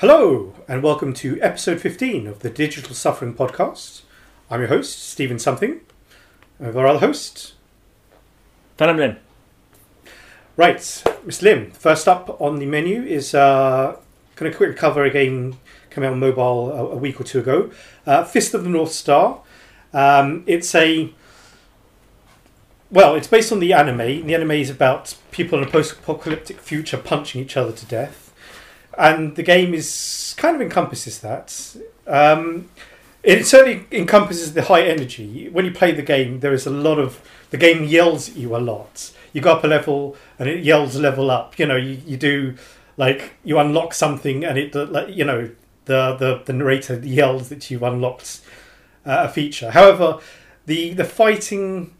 [0.00, 4.00] Hello, and welcome to episode 15 of the Digital Suffering Podcast.
[4.48, 5.82] I'm your host, Stephen Something,
[6.58, 7.52] with our other host.
[8.78, 9.16] Phantom Lim.
[10.56, 13.94] Right, Miss Lim, first up on the menu is uh,
[14.36, 15.58] going to quickly cover a game
[15.90, 17.70] coming out on mobile a, a week or two ago
[18.06, 19.42] uh, Fist of the North Star.
[19.92, 21.12] Um, it's a.
[22.90, 24.26] Well, it's based on the anime.
[24.26, 28.19] The anime is about people in a post apocalyptic future punching each other to death.
[29.00, 31.76] And the game is kind of encompasses that.
[32.06, 32.68] Um,
[33.22, 35.48] it certainly encompasses the high energy.
[35.48, 37.20] When you play the game, there is a lot of.
[37.48, 39.12] The game yells at you a lot.
[39.32, 41.58] You go up a level and it yells level up.
[41.58, 42.56] You know, you, you do
[42.98, 45.50] like you unlock something and it like you know
[45.86, 48.42] the the, the narrator yells that you've unlocked
[49.06, 49.70] uh, a feature.
[49.70, 50.18] However,
[50.66, 51.94] the the fighting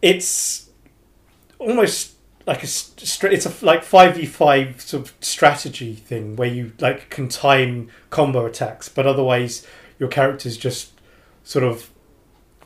[0.00, 0.70] it's
[1.58, 2.15] almost
[2.46, 6.72] like a stra- it's a like five v five sort of strategy thing where you
[6.80, 9.66] like can time combo attacks, but otherwise
[9.98, 10.92] your characters just
[11.42, 11.90] sort of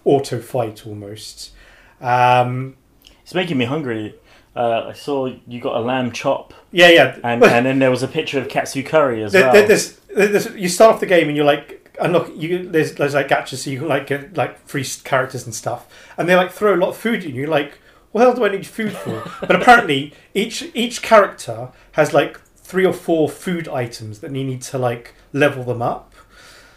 [0.05, 1.53] auto fight almost.
[2.00, 2.77] Um,
[3.22, 4.14] It's making me hungry.
[4.56, 7.17] Uh, I saw you got a lamb chop, yeah, yeah.
[7.22, 9.53] and, Well, and then there was a picture of katsu curry as there- well.
[9.53, 13.12] there- there's, there's, you start off the game and you're like unlock you there's there's
[13.15, 16.50] like gachas so you can like get like free characters and stuff and they like
[16.50, 17.78] throw a lot of food at you you're like
[18.12, 19.30] what the hell do I need food for?
[19.41, 24.62] But apparently each each character has like three or four food items that you need
[24.62, 26.14] to like level them up.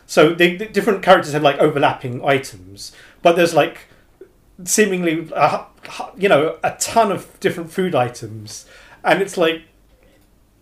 [0.06, 2.92] So the, different characters have like overlapping items.
[3.22, 3.88] But there's like
[4.64, 5.66] seemingly a,
[6.18, 8.68] you know a ton of different food items.
[9.04, 9.64] And it's like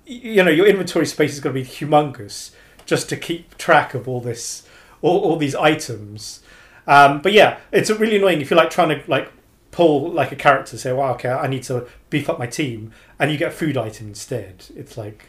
[0.05, 2.51] you know your inventory space is going to be humongous
[2.85, 4.67] just to keep track of all this
[5.01, 6.41] all, all these items.
[6.87, 9.31] Um, but yeah it's really annoying if you're like trying to like
[9.71, 13.31] pull like a character say wow okay i need to beef up my team and
[13.31, 15.25] you get a food item instead it's like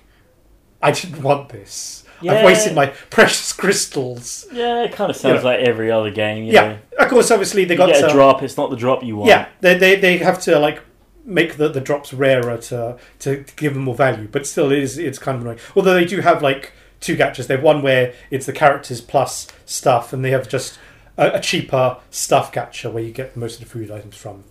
[0.82, 5.50] i didn't want this i've wasted my precious crystals yeah, it kind of sounds Yeah.
[5.50, 6.44] like every other game.
[6.44, 6.78] You yeah know.
[7.04, 8.42] of course obviously they you got get a drop.
[8.42, 9.28] It's not the drop you want.
[9.28, 10.80] yeah they, they, they have to like
[11.24, 14.98] make the, the drops rarer to, to give them more value but still it is
[14.98, 18.12] it's kind of annoying although they do have like two gachas they have one where
[18.30, 20.78] it's the characters plus stuff and they have just
[21.18, 24.44] a, a cheaper stuff gacha where you get most of the food items from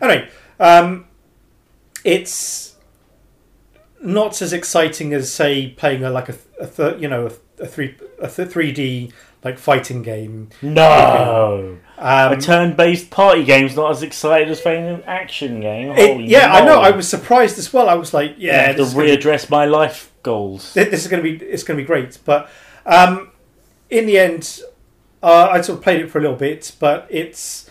[0.00, 0.28] anyway
[0.58, 1.06] um,
[2.04, 2.76] it's
[4.00, 7.66] not as exciting as say playing a like a, a th- you know a, a
[7.66, 9.12] three a th- 3d
[9.44, 15.02] like fighting game No, um, a turn-based party game's not as exciting as playing an
[15.04, 15.92] action game.
[15.92, 16.80] It- yeah, I know.
[16.80, 17.88] I was surprised as well.
[17.88, 20.74] I was like, yeah, to this is, gonna be, readdress my life goals.
[20.74, 22.18] this is going to be it's going to be great.
[22.24, 22.50] But
[22.86, 23.30] um,
[23.88, 24.60] in the end,
[25.22, 27.68] uh, I sort of played it for a little bit, but it's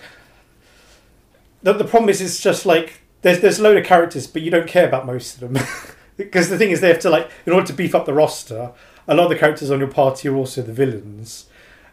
[1.63, 4.51] the, the problem is it's just like there's there's a load of characters, but you
[4.51, 5.63] don't care about most of them
[6.17, 8.71] because the thing is they have to like in order to beef up the roster.
[9.07, 11.45] A lot of the characters on your party are also the villains.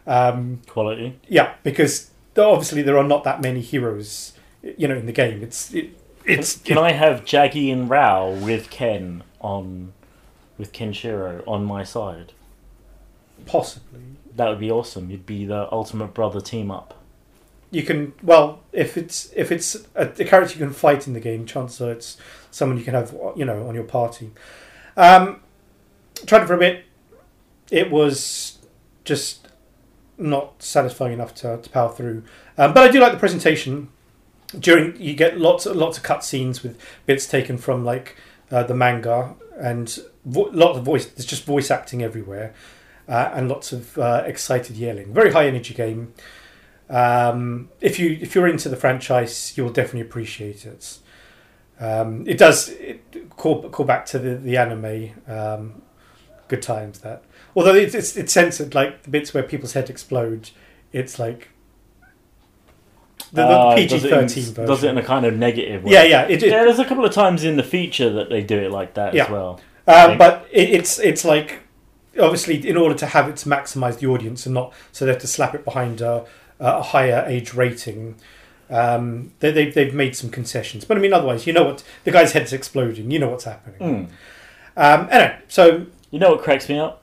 [0.07, 1.19] Um, Quality.
[1.27, 5.43] yeah, because obviously there are not that many heroes, you know, in the game.
[5.43, 5.91] It's it,
[6.25, 9.93] it's Can I have Jagi and Raoh with Ken on,
[10.57, 12.33] with Kenshiro on my side?
[13.45, 13.99] possibly
[14.35, 15.09] That would be awesome.
[15.11, 16.99] You'd be the ultimate brother team up.
[17.71, 21.19] you can well if it's if it's a, a character you can fight in the
[21.19, 22.17] game chances are it's
[22.51, 24.31] someone you can have you know on your party.
[24.95, 25.39] Um
[26.25, 26.85] tried it for a bit.
[27.71, 28.59] It was
[29.05, 29.47] just
[30.17, 32.23] not satisfying enough to, to power through.
[32.57, 33.89] Um, but i do like the presentation.
[34.59, 38.15] During you get lots lots of cutscenes with bits taken from like
[38.51, 42.53] uh, the manga and vo- lots of voice there's just voice acting everywhere
[43.07, 46.13] uh, and lots of uh, excited yelling very high energy game
[46.89, 50.99] um, if you if you're into the franchise, you'll definitely appreciate it.
[51.79, 55.11] Um, it does it, call call back to the the anime.
[55.27, 55.81] Um,
[56.49, 57.23] good times that.
[57.55, 60.51] Although it's, it's it's censored, like the bits where people's head explode.
[60.91, 61.49] It's like
[63.31, 64.65] the, the Uh, PG does it in- thirteen version.
[64.67, 65.93] Does it in a kind of negative way?
[65.93, 68.43] yeah, yeah, it, it, Yeah, there's a couple of times in the feature that they
[68.43, 69.23] do it like that Yeah.
[69.23, 69.59] as well.
[69.87, 71.62] Um, but it, it's it's like
[72.19, 75.21] obviously in order to have it to maximise the audience and not so they have
[75.21, 76.25] to slap it behind a,
[76.59, 78.15] a higher age rating.
[78.69, 82.11] Um, they, they've they've made some concessions, but I mean otherwise you know what the
[82.11, 83.11] guy's head's exploding.
[83.11, 83.79] You know what's happening.
[83.79, 84.09] Mm.
[84.75, 87.01] Um, anyway, so You know what cracks me up?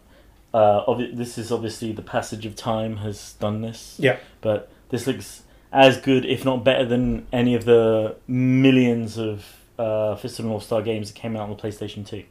[0.54, 3.96] Uh, obvi- this is obviously the passage of time has done this.
[3.98, 4.18] Yeah.
[4.40, 5.42] But this looks
[5.72, 9.44] as good, if not better, than any of the millions of
[9.78, 12.22] uh, Fist of the North Star games that came out on the PlayStation 2.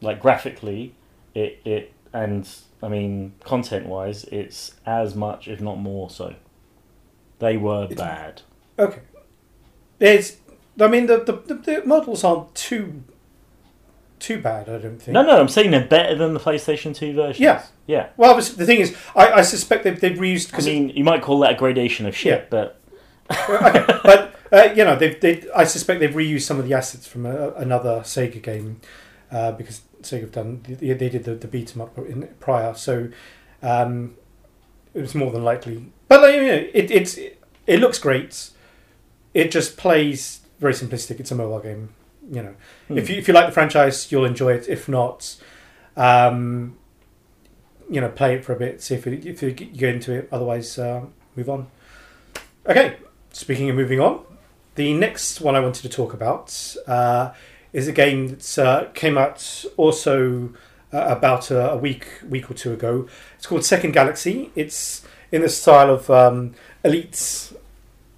[0.00, 0.94] Like graphically,
[1.36, 2.48] it, it and
[2.82, 6.34] I mean content wise, it's as much, if not more so.
[7.38, 8.42] They were It's- bad.
[8.78, 9.00] okay,
[10.00, 10.36] it's
[10.80, 13.02] I mean the the, the, the models aren't too
[14.18, 14.68] too bad.
[14.68, 15.12] I don't think.
[15.14, 17.38] No, no, I'm saying they're better than the PlayStation 2 versions.
[17.38, 17.62] Yeah.
[17.86, 18.08] Yeah.
[18.16, 21.04] Well, obviously, the thing is, I, I suspect they've, they've reused I because mean, you
[21.04, 22.80] might call that a gradation of shit, but
[23.30, 27.06] okay, but uh, you know, they've, they I suspect they've reused some of the assets
[27.06, 28.80] from a, another Sega game
[29.30, 32.74] uh, because Sega have done they, they did the, the beat 'em up in prior,
[32.74, 33.08] so
[33.62, 34.16] um,
[34.94, 35.92] it was more than likely.
[36.08, 37.18] But like, you know, it it's
[37.66, 38.50] it looks great.
[39.34, 41.20] It just plays very simplistic.
[41.20, 41.90] It's a mobile game.
[42.30, 42.54] You know,
[42.88, 42.98] hmm.
[42.98, 44.68] if you if you like the franchise, you'll enjoy it.
[44.68, 45.36] If not,
[45.96, 46.76] um,
[47.90, 48.82] you know, play it for a bit.
[48.82, 50.28] See if, it, if you get into it.
[50.32, 51.02] Otherwise, uh,
[51.36, 51.68] move on.
[52.66, 52.96] Okay,
[53.32, 54.24] speaking of moving on,
[54.74, 57.32] the next one I wanted to talk about uh,
[57.76, 60.48] is a game that uh, came out also
[60.94, 63.06] uh, about a, a week week or two ago.
[63.36, 64.50] It's called Second Galaxy.
[64.56, 67.52] It's in the style of um, Elite's.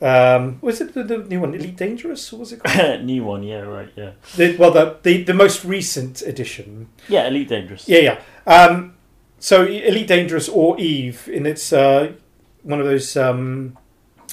[0.00, 3.02] Um, was it the, the new one, Elite Dangerous, or was it called?
[3.04, 4.12] new one, yeah, right, yeah.
[4.36, 6.88] the, well, the, the the most recent edition.
[7.08, 7.88] Yeah, Elite Dangerous.
[7.88, 8.20] Yeah, yeah.
[8.46, 8.94] Um,
[9.40, 12.12] so Elite Dangerous or Eve, in its uh,
[12.62, 13.76] one of those um,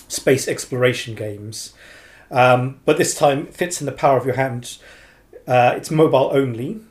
[0.08, 1.74] space exploration games,
[2.30, 4.78] um, but this time it fits in the power of your hand.
[5.48, 6.82] Uh, it's mobile only.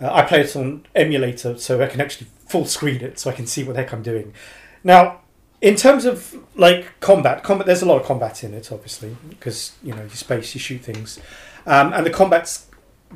[0.00, 3.32] Uh, I play it on emulator, so I can actually full screen it, so I
[3.32, 4.32] can see what the heck I'm doing.
[4.84, 5.20] Now,
[5.60, 9.72] in terms of like combat, combat there's a lot of combat in it, obviously, because
[9.82, 11.18] you know you space, you shoot things,
[11.66, 12.66] um, and the combat's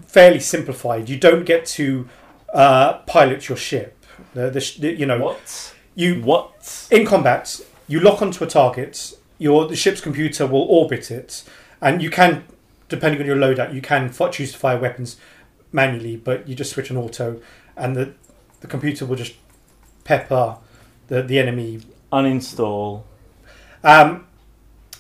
[0.07, 1.09] fairly simplified.
[1.09, 2.09] You don't get to
[2.55, 3.97] uh, pilot your ship.
[4.35, 5.75] The, the, the, you know What?
[5.95, 6.89] you What?
[6.91, 9.15] in combat you lock onto a target.
[9.39, 11.45] Your the ship's computer will orbit it,
[11.81, 12.45] and you can,
[12.91, 15.17] depending on your loadout, you can choose to fire weapons
[15.73, 17.41] manually, but you just switch on auto,
[17.77, 18.13] and the
[18.61, 19.35] the computer will just
[20.05, 20.57] pepper
[21.09, 21.81] the the enemy
[22.13, 23.05] Uninstall.
[23.85, 24.27] um,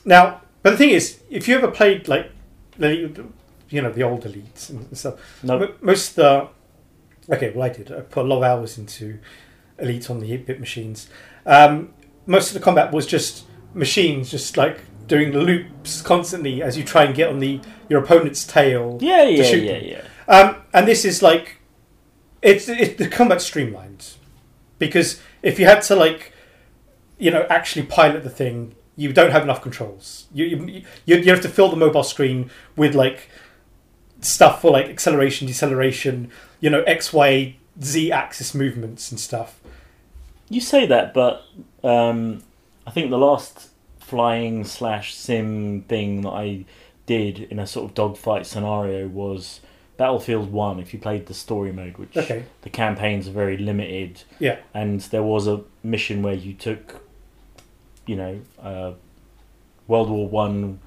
[0.05, 2.31] now, but the thing is, if you ever played like,
[2.79, 3.27] the-
[3.69, 5.59] you know, the old elites and stuff, No.
[5.59, 6.15] mo- most of
[7.29, 7.93] the okay, well, I did.
[7.93, 9.19] I put a lot of hours into
[9.79, 11.09] elite on the 8-bit machines.
[11.47, 11.93] Um,
[12.27, 13.45] most of the combat was just
[13.75, 18.47] machines, just like doing loops constantly as you try and get on the your opponent's
[18.47, 18.97] tail.
[19.01, 19.85] Yeah, yeah, shoot yeah, them.
[19.85, 20.05] yeah.
[20.29, 21.57] Um, and this is like,
[22.41, 24.15] it's it, the combat streamlined
[24.79, 26.33] because if you had to like,
[27.19, 30.29] you know, actually pilot the thing, you don't have enough controls.
[30.33, 33.29] You you you, you have to fill the mobile screen with like
[34.21, 36.31] stuff for like acceleration, deceleration,
[36.61, 39.59] you know, X, Y, Z axis movements and stuff.
[40.49, 41.45] You say that, but
[41.83, 42.43] um,
[42.87, 43.70] I think the last
[44.15, 46.65] flying slash sim thing that I
[47.07, 49.61] did in a sort of dogfight scenario was
[49.97, 50.81] Battlefield One.
[50.81, 52.45] If you played the story mode, which Okay.
[52.63, 54.57] the campaigns are very limited, Yeah.
[54.75, 57.07] and there was a mission where you took,
[58.07, 58.93] you know, uh,
[59.87, 60.81] World War One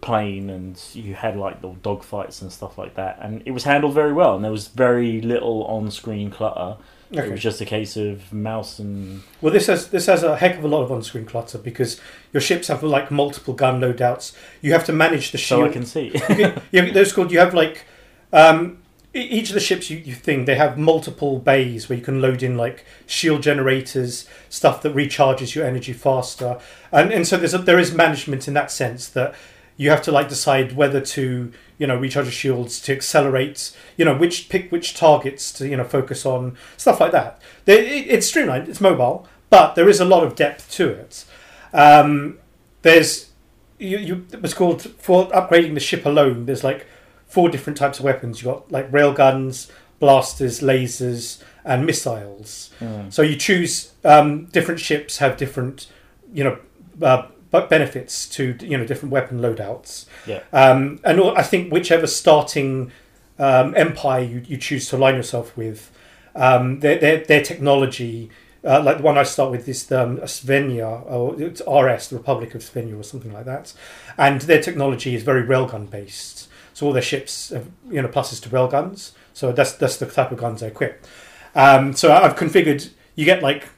[0.00, 3.94] plane, and you had like the dogfights and stuff like that, and it was handled
[3.94, 6.76] very well, and there was very little on-screen clutter.
[7.10, 10.58] It was just a case of mouse and Well, this has this has a heck
[10.58, 12.00] of a lot of on-screen clutter because
[12.32, 14.34] your ships have like multiple gun loadouts.
[14.60, 15.62] You have to manage the shield.
[15.62, 16.06] so I can see.
[16.06, 17.32] you can, yeah, those called.
[17.32, 17.86] You have like
[18.32, 18.78] um,
[19.14, 22.42] each of the ships you, you think they have multiple bays where you can load
[22.42, 26.60] in like shield generators, stuff that recharges your energy faster,
[26.92, 29.34] and and so there's a, there is management in that sense that
[29.78, 34.04] you have to like decide whether to you know recharge your shields to accelerate you
[34.04, 37.40] know which pick which targets to you know focus on stuff like that.
[37.64, 41.24] They, it, it's streamlined, it's mobile, but there is a lot of depth to it.
[41.72, 42.38] Um,
[42.82, 43.30] there's
[43.78, 46.44] you, you it was called for upgrading the ship alone.
[46.44, 46.86] There's like
[47.26, 48.42] four different types of weapons.
[48.42, 49.70] you've got like railguns,
[50.00, 52.70] blasters, lasers, and missiles.
[52.80, 53.12] Mm.
[53.12, 55.86] So you choose um, different ships have different,
[56.32, 56.58] you know,
[57.02, 60.06] uh, but benefits to you know different weapon loadouts.
[60.26, 60.42] Yeah.
[60.52, 62.92] Um, and I think whichever starting
[63.38, 65.90] um, empire you, you choose to align yourself with,
[66.34, 68.30] um, their, their their technology.
[68.64, 72.56] Uh, like the one I start with is um, Svenja, or it's RS, the Republic
[72.56, 73.72] of Svenja, or something like that,
[74.18, 76.48] and their technology is very railgun based.
[76.74, 79.12] So all their ships have you know pluses to railguns.
[79.32, 81.06] So that's that's the type of guns I equip.
[81.54, 82.90] Um, so I've configured.
[83.14, 83.68] You get like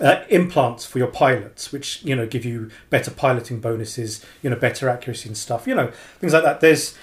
[0.00, 4.56] uh, implants for your pilots, which you know give you better piloting bonuses, you know
[4.56, 6.60] better accuracy and stuff, you know things like that.
[6.60, 6.96] There's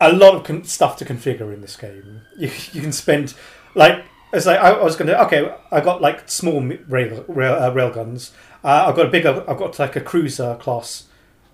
[0.00, 2.22] a lot of con- stuff to configure in this game.
[2.36, 3.34] You, you can spend
[3.74, 7.54] like as like I, I was going to okay, I got like small rail rail,
[7.54, 8.32] uh, railguns.
[8.64, 9.44] Uh, I've got a bigger.
[9.48, 11.04] I've got like a cruiser class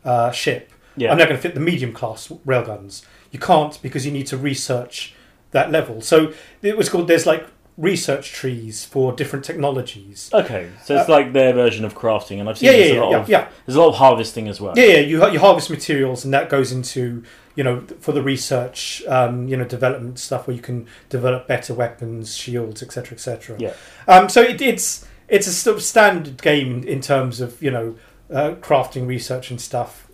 [0.04, 0.72] uh, ship.
[0.96, 1.10] Yeah.
[1.10, 3.04] I'm not going to fit the medium class railguns.
[3.30, 5.14] You can't because you need to research
[5.52, 6.00] that level.
[6.00, 7.08] So it was called.
[7.08, 7.46] There's like
[7.78, 10.30] research trees for different technologies.
[10.32, 13.00] Okay, so it's like their version of crafting, and I've seen Uh, Yeah, there's yeah,
[13.00, 13.48] a lot yeah, of yeah.
[13.66, 14.74] there's a lot of harvesting as well.
[14.76, 14.98] Yeah, yeah.
[14.98, 17.22] You you harvest materials, and that goes into
[17.54, 21.74] you know, for the research, um, you know, development stuff where you can develop better
[21.74, 23.56] weapons, shields, etc., etc.
[23.58, 23.74] Yeah.
[24.08, 27.96] Um, so it, it's it's a sort of standard game in terms of you know
[28.30, 30.08] uh, crafting, research, and stuff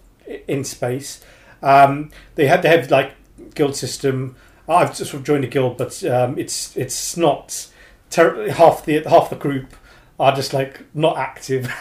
[0.47, 1.25] in space.
[1.62, 3.12] Um, they have they have like
[3.55, 4.37] guild system.
[4.69, 7.69] I've just sort of joined a guild, but um, it's it's not
[8.11, 9.75] ter- half the half the group
[10.21, 11.73] are just like not active.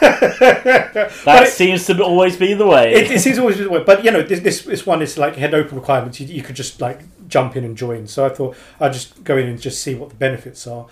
[1.24, 2.92] That it, seems to always be the way.
[2.94, 3.82] it, it seems always be the way.
[3.82, 6.20] But you know, this, this this one is like had open requirements.
[6.20, 8.06] You, you could just like jump in and join.
[8.06, 10.86] So I thought I'd just go in and just see what the benefits are.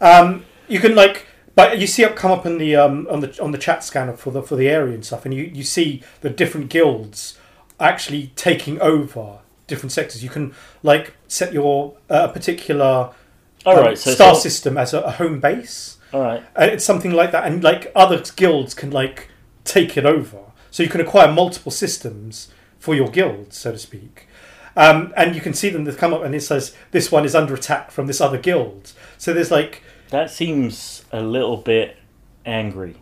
[0.00, 3.42] Um, you can like, but you see it come up in the um, on the
[3.42, 6.02] on the chat scanner for the for the area and stuff, and you you see
[6.20, 7.38] the different guilds
[7.78, 9.39] actually taking over
[9.70, 10.22] different sectors.
[10.22, 13.14] You can like set your uh, particular
[13.64, 15.98] all um, right, so star system as a, a home base.
[16.12, 16.42] all right.
[16.54, 19.28] And it's something like that, and like other guilds can like
[19.64, 24.26] take it over, so you can acquire multiple systems for your guild, so to speak.
[24.76, 27.34] Um, and you can see them that come up, and it says this one is
[27.34, 28.92] under attack from this other guild.
[29.18, 31.96] So there's like, That seems a little bit
[32.46, 32.96] angry.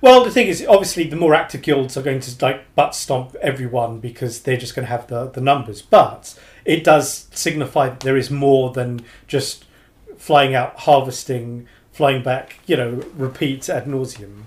[0.00, 3.34] Well, the thing is, obviously, the more active guilds are going to like butt stomp
[3.42, 5.82] everyone because they're just going to have the the numbers.
[5.82, 9.64] But it does signify that there is more than just
[10.16, 12.60] flying out, harvesting, flying back.
[12.66, 14.44] You know, repeat ad nauseum.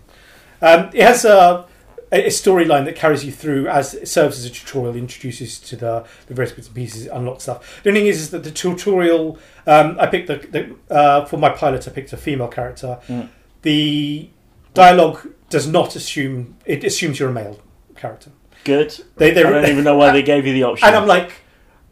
[0.61, 1.67] Um, it has a,
[2.11, 6.05] a storyline that carries you through as it serves as a tutorial, introduces to the,
[6.27, 7.81] the various bits and pieces, unlock stuff.
[7.83, 11.49] The thing is, is that the tutorial, um, I picked the, the uh, for my
[11.49, 12.99] pilot, I picked a female character.
[13.07, 13.27] Mm.
[13.63, 14.29] The
[14.73, 17.59] dialogue does not assume it assumes you're a male
[17.95, 18.31] character.
[18.63, 18.89] Good.
[19.17, 20.87] They, they, I don't even know why they gave you the option.
[20.87, 21.31] and I'm like,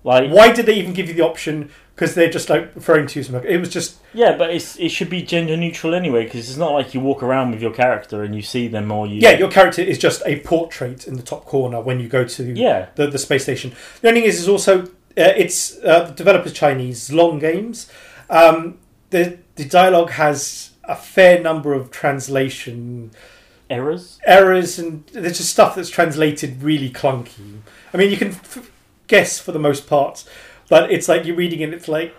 [0.03, 1.69] like, why did they even give you the option?
[1.93, 3.43] Because they're just like referring to you as a male.
[3.45, 6.71] It was just yeah, but it's it should be gender neutral anyway because it's not
[6.71, 9.21] like you walk around with your character and you see them or you.
[9.21, 12.43] yeah, your character is just a portrait in the top corner when you go to
[12.53, 12.87] yeah.
[12.95, 13.73] the, the space station.
[14.01, 17.91] The only thing is, is also uh, it's uh, the developers Chinese long games.
[18.27, 18.79] Um,
[19.11, 23.11] the the dialogue has a fair number of translation
[23.71, 24.19] errors.
[24.25, 27.59] errors, and there's just stuff that's translated really clunky.
[27.93, 28.71] I mean, you can f-
[29.07, 30.23] guess for the most part,
[30.69, 31.73] but it's like you're reading it.
[31.73, 32.13] It's like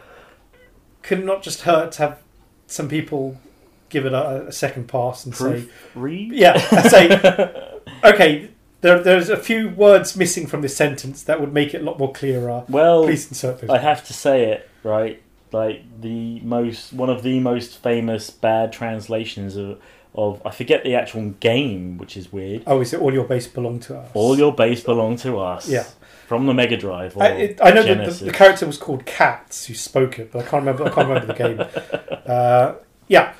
[1.03, 2.23] could not just hurt to have
[2.67, 3.41] some people
[3.89, 6.33] give it a, a second pass and say, Read.
[6.33, 6.57] yeah,
[6.89, 7.61] say,
[8.05, 8.49] okay.
[8.81, 12.01] There, there's a few words missing from this sentence that would make it a lot
[12.01, 12.65] more clearer.
[12.69, 13.71] Well, Please insert those.
[13.71, 15.23] I have to say it right.
[15.53, 19.79] Like the most, one of the most famous bad translations of,
[20.15, 22.63] of I forget the actual game, which is weird.
[22.67, 24.11] oh, is it all your base belong to us?
[24.15, 25.69] All your base belong to us.
[25.69, 25.87] Yeah.
[26.27, 27.17] From the Mega Drive.
[27.17, 30.33] Or I, it, I know that the, the character was called Cats who spoke it,
[30.33, 30.85] but I can't remember.
[30.85, 32.09] I can't remember the game.
[32.23, 32.77] Uh,
[33.09, 33.35] yeah,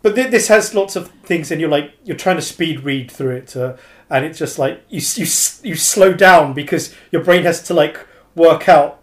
[0.00, 3.10] but th- this has lots of things, and you're like you're trying to speed read
[3.10, 3.74] through it, uh,
[4.08, 5.26] and it's just like you you
[5.64, 7.98] you slow down because your brain has to like
[8.36, 8.97] work out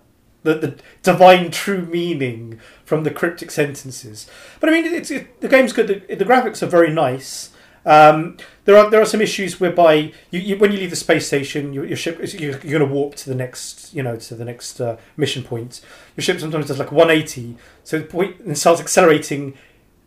[0.46, 4.30] the, the divine true meaning from the cryptic sentences.
[4.60, 5.88] But I mean, it's it, the game's good.
[5.88, 7.52] The, the graphics are very nice.
[7.86, 11.28] Um, there are there are some issues whereby you, you when you leave the space
[11.28, 14.16] station, your, your ship is you're, you're going to warp to the next you know
[14.16, 15.82] to the next uh, mission point.
[16.16, 19.56] Your ship sometimes does like 180, so it point- and starts accelerating,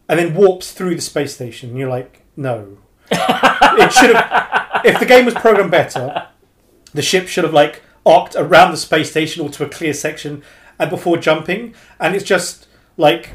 [0.08, 1.70] and then warps through the space station.
[1.70, 2.78] And you're like, no,
[3.10, 4.80] it should have.
[4.84, 6.28] If the game was programmed better,
[6.94, 10.42] the ship should have like arced around the space station or to a clear section,
[10.78, 11.74] and before jumping.
[12.00, 13.30] And it's just like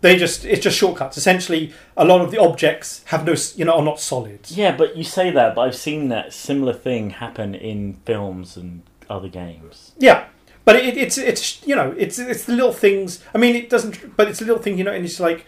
[0.00, 1.16] they just it's just shortcuts.
[1.16, 4.40] Essentially, a lot of the objects have no you know are not solid.
[4.50, 8.82] Yeah, but you say that, but I've seen that similar thing happen in films and
[9.08, 9.92] other games.
[9.98, 10.26] Yeah,
[10.64, 13.22] but it, it's it's you know it's it's the little things.
[13.34, 15.46] I mean, it doesn't, but it's a little thing you know, and it's like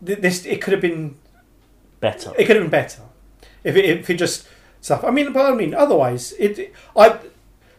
[0.00, 0.46] this.
[0.46, 1.16] It could have been
[1.98, 2.32] Better.
[2.38, 3.02] it could have been better
[3.64, 4.46] if it, if it just
[4.86, 5.04] stuff.
[5.04, 7.18] I mean, but I mean, otherwise, it I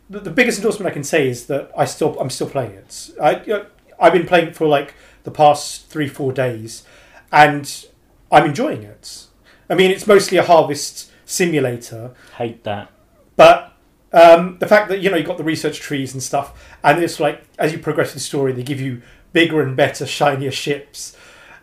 [0.09, 3.09] the, the biggest endorsement I can say is that I still I'm still playing it.
[3.21, 3.65] I
[3.99, 6.83] I've been playing it for like the past three four days,
[7.31, 7.85] and
[8.31, 9.25] I'm enjoying it.
[9.69, 12.13] I mean, it's mostly a harvest simulator.
[12.37, 12.91] Hate that.
[13.35, 13.73] But
[14.13, 17.19] um, the fact that you know you've got the research trees and stuff, and it's
[17.19, 19.01] like as you progress in the story, they give you
[19.33, 21.15] bigger and better, shinier ships.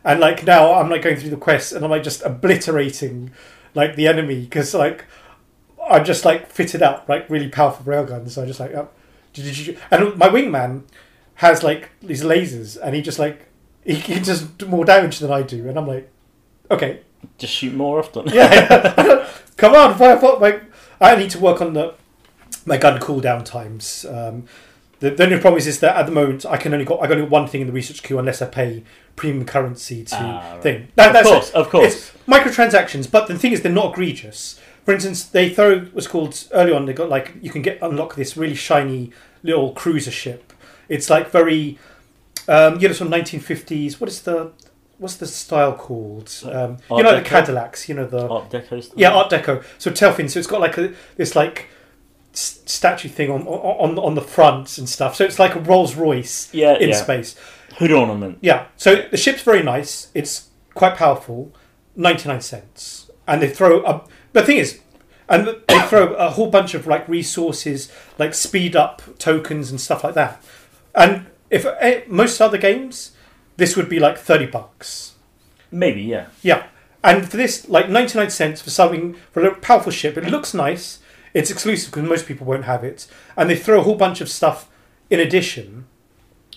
[0.05, 3.31] And like now, I'm like going through the quests, and I'm like just obliterating
[3.75, 5.05] like the enemy because like
[5.89, 8.31] I'm just like fitted out like really powerful railguns.
[8.31, 8.89] So I just like, oh,
[9.91, 10.83] and my wingman
[11.37, 13.47] has like these lasers, and he just like
[13.85, 16.09] he, he does more damage than I do, and I'm like,
[16.71, 17.01] okay,
[17.39, 18.27] Just shoot more often.
[18.29, 20.63] yeah, come on, fire, fire, like
[21.01, 21.95] I need to work on the
[22.67, 24.07] my gun cooldown times.
[24.09, 24.45] Um,
[25.01, 27.07] the, the only problem is, is that at the moment I can only got I
[27.09, 28.85] got only one thing in the research queue unless I pay
[29.17, 30.63] premium currency to Ah, right.
[30.63, 30.89] thing.
[30.95, 31.55] That, of that's course, it.
[31.57, 31.85] of course.
[31.95, 36.43] It's microtransactions, but the thing is they're not egregious for instance, they throw what's called
[36.53, 36.87] early on.
[36.87, 39.13] They got like you can get unlock this really shiny
[39.43, 40.53] little cruiser ship.
[40.89, 41.79] It's like very,
[42.49, 44.01] um, you know, from 1950s.
[44.01, 44.53] What is the
[44.99, 46.31] what's the style called?
[46.45, 47.89] Um, you know, the Cadillacs.
[47.89, 48.99] You know the Art Deco stuff.
[48.99, 49.65] yeah Art Deco.
[49.79, 50.29] So Telfin.
[50.29, 51.69] So it's got like a, this like
[52.35, 55.17] s- statue thing on on on the front and stuff.
[55.17, 56.97] So it's like a Rolls Royce yeah, in yeah.
[56.97, 57.37] space.
[57.79, 58.39] Hood ornament.
[58.41, 58.67] Yeah.
[58.77, 60.11] So the ship's very nice.
[60.15, 61.53] It's quite powerful.
[61.97, 64.11] Ninety nine cents, and they throw up.
[64.35, 64.81] The thing is,
[65.29, 70.05] and they throw a whole bunch of like resources, like speed up tokens and stuff
[70.05, 70.45] like that.
[70.95, 73.13] And if eh, most other games,
[73.57, 75.15] this would be like thirty bucks.
[75.71, 76.27] Maybe, yeah.
[76.43, 76.67] Yeah.
[77.03, 80.53] And for this, like ninety nine cents for something for a powerful ship, it looks
[80.53, 80.99] nice.
[81.33, 84.29] It's exclusive because most people won't have it, and they throw a whole bunch of
[84.29, 84.69] stuff
[85.11, 85.87] in addition.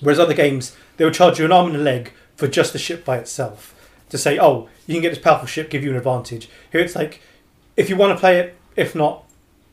[0.01, 2.79] Whereas other games, they would charge you an arm and a leg for just the
[2.79, 3.75] ship by itself
[4.09, 6.95] to say, "Oh, you can get this powerful ship, give you an advantage." Here, it's
[6.95, 7.21] like,
[7.77, 9.23] if you want to play it, if not,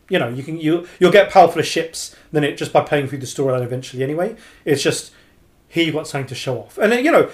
[0.09, 3.19] you know, you can you you'll get powerfuler ships than it just by playing through
[3.19, 4.03] the storyline eventually.
[4.03, 5.13] Anyway, it's just
[5.69, 7.31] here you got something to show off, and then, you know,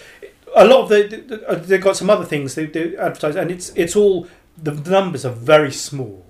[0.54, 3.50] a lot of the, the uh, they've got some other things they, they advertise, and
[3.50, 6.24] it's it's all the, numbers are very small,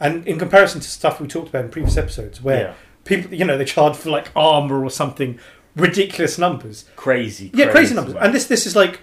[0.00, 2.74] and in comparison to stuff we talked about in previous episodes, where yeah.
[3.04, 5.38] people you know they charge for like armor or something
[5.76, 9.00] ridiculous numbers, Crazy, yeah, crazy numbers, and this this is like,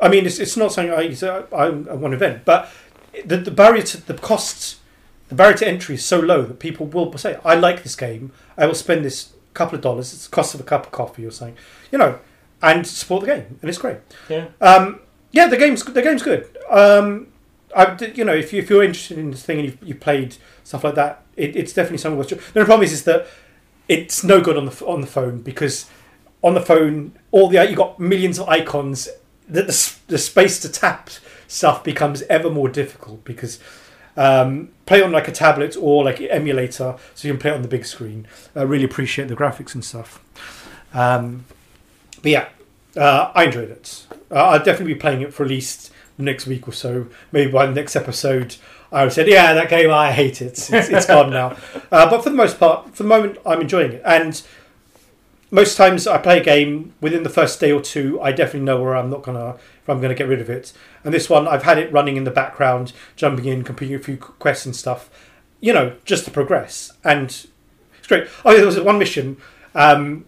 [0.00, 1.14] I mean, it's, it's not something I
[1.56, 2.70] I, I want to invent, but
[3.24, 4.80] the the barrier to the costs,
[5.28, 8.32] the barrier to entry is so low that people will say, I like this game,
[8.56, 11.26] I will spend this couple of dollars, it's the cost of a cup of coffee
[11.26, 11.56] or something,
[11.90, 12.18] you know,
[12.62, 13.98] and support the game, and it's great.
[14.28, 14.48] yeah.
[14.60, 15.00] Um,
[15.32, 16.56] yeah, the game's the game's good.
[16.70, 17.28] Um,
[17.74, 20.36] I, you know, if you if you're interested in this thing and you've, you played
[20.64, 22.28] stuff like that, it, it's definitely something worth.
[22.28, 23.26] The only problem is, is that
[23.88, 25.88] it's no good on the on the phone because
[26.42, 29.08] on the phone, all the you got millions of icons.
[29.48, 31.10] That the the space to tap
[31.50, 33.58] stuff becomes ever more difficult because
[34.16, 37.62] um, play on like a tablet or like emulator, so you can play it on
[37.62, 38.26] the big screen.
[38.54, 40.22] I really appreciate the graphics and stuff.
[40.94, 41.44] Um,
[42.22, 42.48] but yeah,
[42.96, 44.06] uh, I enjoyed it.
[44.30, 47.08] Uh, I'll definitely be playing it for at least the next week or so.
[47.32, 48.56] Maybe by the next episode,
[48.92, 50.52] I would say, "Yeah, that game, I hate it.
[50.52, 51.56] It's, it's gone now."
[51.92, 54.02] Uh, but for the most part, for the moment, I'm enjoying it.
[54.04, 54.40] And
[55.50, 58.20] most times, I play a game within the first day or two.
[58.20, 60.72] I definitely know where I'm not gonna, if I'm gonna get rid of it.
[61.04, 64.16] And this one, I've had it running in the background, jumping in, completing a few
[64.16, 65.10] quests and stuff.
[65.60, 66.92] You know, just to progress.
[67.04, 67.24] And
[67.98, 68.28] it's great.
[68.44, 69.38] Oh, there was one mission.
[69.74, 70.24] Um,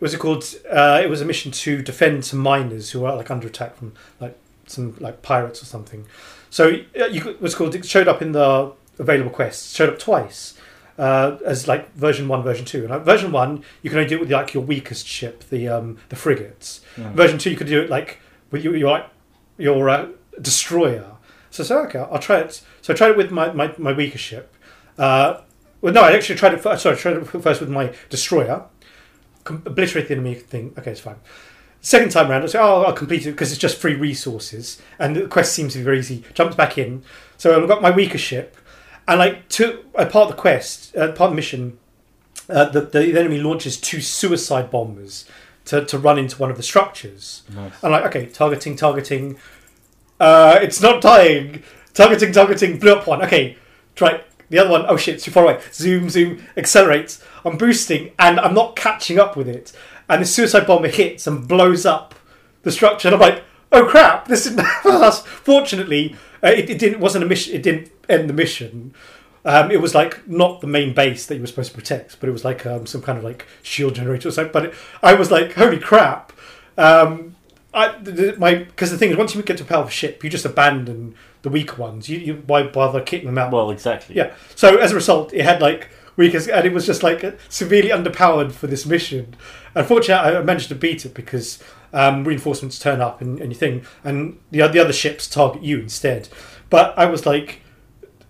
[0.00, 0.44] was it called?
[0.70, 3.94] Uh, it was a mission to defend some miners who were like under attack from
[4.20, 6.06] like some like pirates or something.
[6.50, 7.74] So uh, you it was called.
[7.74, 9.74] It showed up in the available quests.
[9.74, 10.55] Showed up twice
[10.98, 12.80] uh, as like version one, version two.
[12.80, 15.68] And like, version one, you can only do it with like your weakest ship, the
[15.68, 16.80] um, the frigates.
[16.96, 17.12] Mm.
[17.12, 19.04] Version two, you could do it like with your your
[19.58, 20.08] your uh,
[20.40, 21.12] destroyer.
[21.50, 22.62] So I said, okay, I'll try it.
[22.82, 24.54] So I tried it with my my, my weaker ship.
[24.98, 25.40] Uh,
[25.80, 26.60] well, no, I actually tried it.
[26.60, 28.64] First, sorry, I tried it first with my destroyer.
[29.44, 30.74] Com- obliterate the enemy thing.
[30.78, 31.16] Okay, it's fine.
[31.80, 35.14] Second time round, I said, "Oh, I'll complete it because it's just free resources, and
[35.14, 37.04] the quest seems to be very easy." Jumps back in,
[37.36, 38.56] so I've got my weaker ship,
[39.08, 41.78] and like to a part of the quest, uh, part of the mission,
[42.48, 45.28] uh, the, the enemy launches two suicide bombers
[45.66, 47.42] to, to run into one of the structures.
[47.54, 47.72] Nice.
[47.82, 49.38] I'm like, okay, targeting, targeting.
[50.18, 51.62] Uh, it's not dying.
[51.94, 52.78] Targeting, targeting.
[52.78, 53.22] Blew up one.
[53.22, 53.56] Okay,
[53.94, 54.84] try the other one.
[54.88, 55.60] Oh shit, it's too far away.
[55.72, 56.44] Zoom, zoom.
[56.56, 57.22] Accelerates.
[57.44, 59.72] I'm boosting, and I'm not catching up with it.
[60.08, 62.14] And the suicide bomber hits and blows up
[62.62, 63.08] the structure.
[63.08, 64.28] And I'm like, oh crap!
[64.28, 64.58] This is
[65.20, 67.54] fortunately uh, it, it didn't wasn't a mission.
[67.54, 68.94] It didn't end the mission.
[69.44, 72.28] Um, it was like not the main base that you were supposed to protect, but
[72.28, 74.52] it was like um, some kind of like shield generator or something.
[74.52, 76.32] But it, I was like, holy crap!
[76.76, 77.36] Um,
[77.72, 77.96] I,
[78.38, 81.14] my because the thing is, once you get to a powerful ship, you just abandon
[81.42, 82.08] the weaker ones.
[82.08, 83.52] You, you why bother kicking them out?
[83.52, 84.16] Well, exactly.
[84.16, 84.34] Yeah.
[84.54, 88.52] So as a result, it had like weakest, and it was just like severely underpowered
[88.52, 89.34] for this mission.
[89.74, 93.84] Unfortunately, I managed to beat it because um, reinforcements turn up and, and you think,
[94.04, 96.28] and the the other ships target you instead.
[96.70, 97.60] But I was like.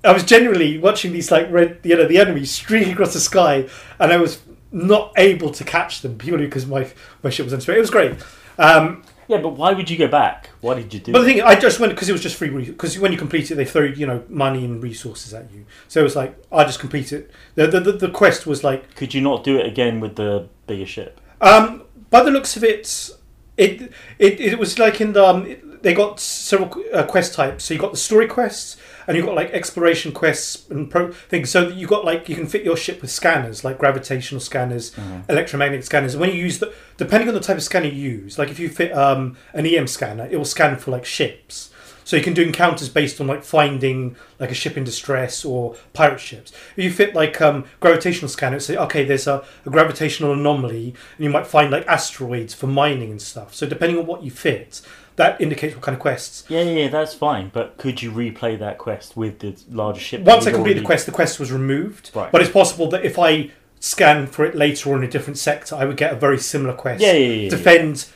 [0.05, 3.68] I was genuinely watching these like red, you know, the enemy streaking across the sky,
[3.99, 6.88] and I was not able to catch them purely because my
[7.25, 7.79] my ship was unstraight.
[7.79, 8.14] It was great.
[8.57, 10.51] Um, Yeah, but why would you go back?
[10.61, 12.49] Why did you do but the thing, I just went because it was just free.
[12.51, 15.67] Because when you complete it, they throw you know money and resources at you.
[15.89, 17.31] So it was like I just complete it.
[17.57, 20.49] The the, the, the quest was like Could you not do it again with the
[20.67, 21.21] bigger ship?
[21.41, 23.11] um, by the looks of it,
[23.57, 27.65] it it, it was like in the um, it- they got several uh, quest types.
[27.65, 31.51] So you got the story quests, and you've got like exploration quests and pro things.
[31.51, 34.92] So that you got like you can fit your ship with scanners, like gravitational scanners,
[35.29, 36.14] electromagnetic scanners.
[36.14, 38.59] And when you use the depending on the type of scanner you use, like if
[38.59, 41.71] you fit um, an EM scanner, it will scan for like ships.
[42.05, 45.75] So you can do encounters based on like finding like a ship in distress or
[45.92, 46.53] pirate ships.
[46.77, 51.25] If you fit like um, gravitational scanner, say okay, there's a, a gravitational anomaly, and
[51.25, 53.55] you might find like asteroids for mining and stuff.
[53.55, 54.83] So depending on what you fit,
[55.16, 56.44] that indicates what kind of quests.
[56.48, 57.50] Yeah, yeah, yeah, that's fine.
[57.52, 60.24] But could you replay that quest with the larger ship?
[60.24, 62.11] that Once I completed already- the quest, the quest was removed.
[62.14, 62.31] Right.
[62.31, 63.50] But it's possible that if I
[63.81, 66.74] scan for it later on in a different sector, I would get a very similar
[66.74, 67.02] quest.
[67.02, 67.50] Yeah, yeah, yeah, yeah.
[67.50, 68.07] Defend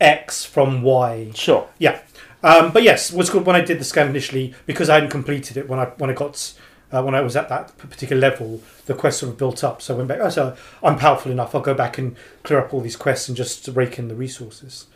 [0.00, 1.30] X from Y.
[1.34, 1.68] Sure.
[1.78, 2.00] Yeah.
[2.42, 5.56] Um, but yes, what's good when I did the scan initially because I hadn't completed
[5.56, 6.54] it when I when I got
[6.90, 9.82] uh, when I was at that particular level, the quest sort of built up.
[9.82, 10.18] So I went back.
[10.20, 11.54] Oh, so I'm powerful enough.
[11.54, 14.86] I'll go back and clear up all these quests and just rake in the resources.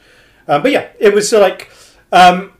[0.46, 1.70] Um, but yeah, it was uh, like
[2.12, 2.52] um,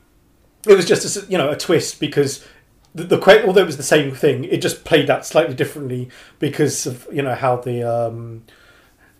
[0.67, 2.45] it was just a, you know a twist because
[2.93, 6.85] the, the although it was the same thing, it just played out slightly differently because
[6.85, 8.43] of you know how the um,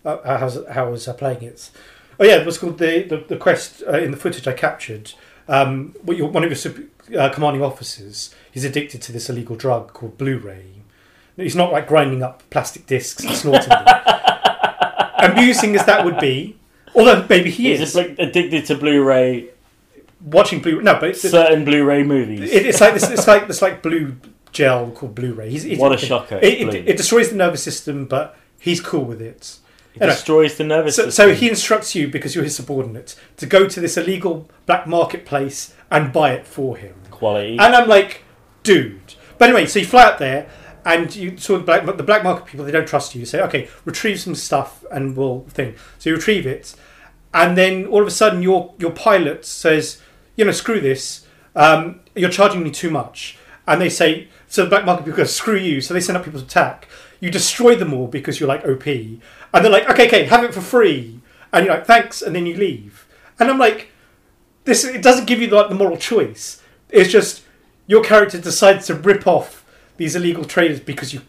[0.04, 0.38] uh,
[0.72, 1.70] how was uh, playing it.
[2.18, 5.12] Oh yeah, it was called the the, the quest uh, in the footage I captured.
[5.48, 10.82] Um, one of your uh, commanding officers, he's addicted to this illegal drug called Blu-ray.
[11.36, 13.86] He's not like grinding up plastic discs and snorting them.
[15.18, 16.56] Amusing as that would be,
[16.96, 19.50] although maybe he He's is addicted to Blu-ray,
[20.24, 20.82] watching Blu.
[20.82, 22.50] No, but it's, it, certain Blu-ray movies.
[22.52, 24.16] it's like this, it's like it's like blue
[24.52, 25.50] gel called Blu-ray.
[25.50, 26.84] He's, he's, What a it- shocker, It, it's it, blue.
[26.86, 29.58] it destroys the nervous system, but he's cool with it.
[29.94, 31.28] It destroys the nervous So, system.
[31.30, 35.74] so he instructs you because you're his subordinate to go to this illegal black marketplace
[35.90, 36.94] and buy it for him.
[37.10, 37.52] quality.
[37.58, 38.22] And I'm like,
[38.62, 39.14] dude.
[39.38, 40.50] But anyway, so you fly out there
[40.84, 42.66] and you saw the black, the black market people.
[42.66, 43.20] They don't trust you.
[43.20, 45.74] You say, okay, retrieve some stuff and we'll thing.
[45.98, 46.74] So you retrieve it,
[47.36, 50.00] and then all of a sudden your your pilot says,
[50.36, 51.26] you know, screw this.
[51.54, 53.38] Um, you're charging me too much.
[53.68, 55.82] And they say, so the black market people go, screw you.
[55.82, 56.88] So they send up people to attack.
[57.20, 58.86] You destroy them all because you're like OP.
[58.86, 59.20] And
[59.52, 61.20] they're like, okay, okay, have it for free.
[61.52, 62.22] And you're like, thanks.
[62.22, 63.06] And then you leave.
[63.38, 63.90] And I'm like,
[64.64, 66.62] this it doesn't give you like the moral choice.
[66.88, 67.42] It's just
[67.86, 69.66] your character decides to rip off
[69.98, 71.20] these illegal traders because you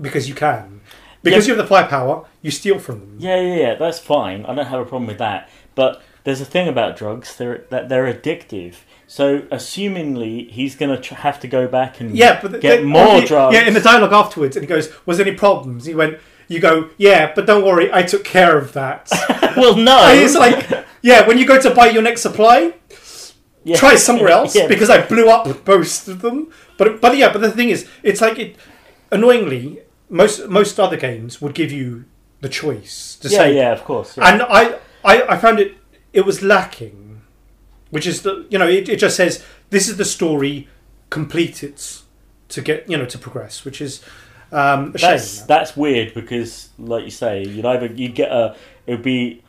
[0.00, 0.80] because you can.
[1.24, 3.16] Because you have the firepower, you steal from them.
[3.18, 3.74] Yeah, yeah, yeah.
[3.74, 4.44] That's fine.
[4.46, 5.48] I don't have a problem with that.
[5.74, 8.74] But there's a thing about drugs; they're that they're addictive.
[9.06, 12.80] So, assumingly, he's going to tr- have to go back and Yeah, but the- get
[12.80, 13.54] the- more yeah, drugs.
[13.54, 16.60] Yeah, in the dialogue afterwards, and he goes, "Was there any problems?" He went, "You
[16.60, 19.08] go, yeah, but don't worry, I took care of that."
[19.56, 22.74] well, no, And it's like, yeah, when you go to buy your next supply,
[23.64, 23.76] Yeah.
[23.76, 24.66] try somewhere else Yeah.
[24.68, 26.50] because I blew up most of them.
[26.78, 28.56] But but yeah, but the thing is, it's like it.
[29.12, 32.04] Annoyingly, most most other games would give you
[32.40, 34.16] the choice to yeah, say, yeah, of course.
[34.16, 34.32] Yeah.
[34.32, 35.76] and I, I I found it
[36.12, 37.22] it was lacking,
[37.90, 40.68] which is the you know it, it just says this is the story,
[41.10, 42.02] complete it
[42.48, 44.02] to get you know to progress, which is
[44.52, 45.46] um, a that's shame.
[45.48, 49.42] that's weird because, like you say, you'd either you'd get a it would be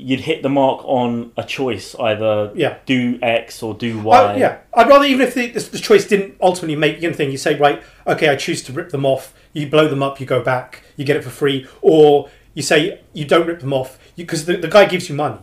[0.00, 2.76] you'd hit the mark on a choice either Yeah.
[2.86, 4.32] do X or do uh, Y.
[4.34, 7.36] Oh, yeah, I'd rather even if the, the, the choice didn't ultimately make anything, you
[7.36, 9.34] say right, okay, I choose to rip them off.
[9.52, 13.00] You blow them up, you go back, you get it for free, or you say
[13.12, 15.38] you don't rip them off because the, the guy gives you money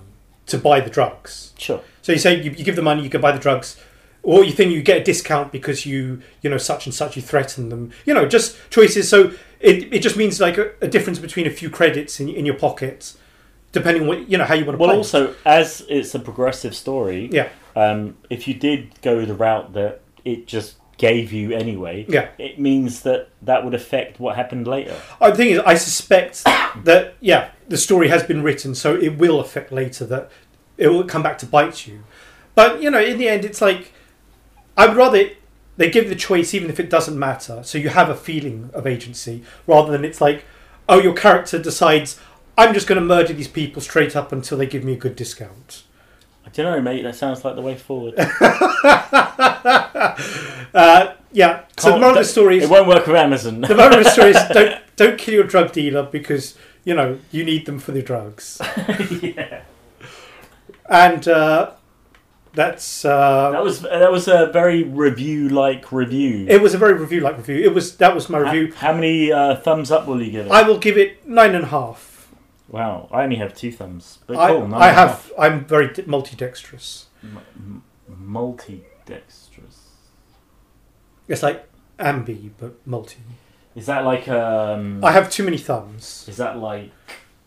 [0.47, 1.53] to buy the drugs.
[1.57, 1.81] Sure.
[2.01, 3.77] So you say you, you give the money, you can buy the drugs,
[4.23, 7.21] or you think you get a discount because you you know such and such you
[7.21, 7.91] threaten them.
[8.05, 9.09] You know, just choices.
[9.09, 12.45] So it, it just means like a, a difference between a few credits in, in
[12.45, 13.15] your pocket,
[13.75, 14.95] depending on what you know how you want to Well, play.
[14.95, 15.05] it.
[15.05, 20.01] also as it's a progressive story, yeah, um, if you did go the route that
[20.23, 22.29] it just gave you anyway, yeah.
[22.37, 24.95] it means that that would affect what happened later.
[25.19, 26.43] Uh, The thing is, I suspect
[26.89, 30.05] that yeah, the story has been written, so it will affect later.
[30.05, 30.31] That
[30.77, 32.03] it will come back to bite you.
[32.55, 33.91] But you know, in the end, it's like
[34.77, 35.29] I would rather
[35.77, 37.61] they give the choice, even if it doesn't matter.
[37.63, 40.45] So you have a feeling of agency, rather than it's like,
[40.87, 42.17] oh, your character decides
[42.57, 45.15] I'm just going to murder these people straight up until they give me a good
[45.15, 45.83] discount.
[46.45, 47.01] I don't know, mate.
[47.03, 48.15] That sounds like the way forward.
[50.73, 51.63] Uh, yeah.
[51.77, 53.61] So the moral of the story is it won't work with Amazon.
[53.61, 57.17] the moral of the story is don't don't kill your drug dealer because you know
[57.31, 58.59] you need them for the drugs.
[59.21, 59.61] yeah.
[60.89, 61.71] and uh,
[62.53, 66.45] that's uh, That was that was a very review like review.
[66.49, 67.63] it was a very review like review.
[67.63, 68.73] It was that was my How- review.
[68.73, 70.51] How, many uh, thumbs up will you give it?
[70.51, 72.14] I will give it nine and a half.
[72.67, 74.19] Wow, I only have two thumbs.
[74.27, 77.07] But I, cool, I have I'm very di- multi-dexterous.
[77.23, 79.79] M- multi-dexterous.
[81.27, 81.67] It's like
[81.99, 83.17] ambi but multi.
[83.75, 85.03] Is that like um?
[85.03, 86.25] I have too many thumbs.
[86.27, 86.91] Is that like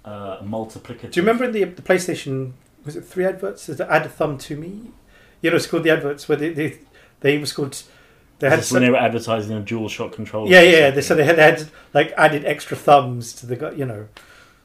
[0.04, 1.12] uh, multiplicative?
[1.12, 2.52] Do you remember in the the PlayStation
[2.84, 3.68] was it three adverts?
[3.68, 4.92] Is it add a thumb to me?
[5.42, 6.78] You know, it's called the adverts where they they,
[7.20, 7.82] they was called
[8.38, 10.48] they had this when they were advertising a DualShock controller?
[10.48, 13.84] yeah yeah they, so they had, they had like added extra thumbs to the you
[13.84, 14.06] know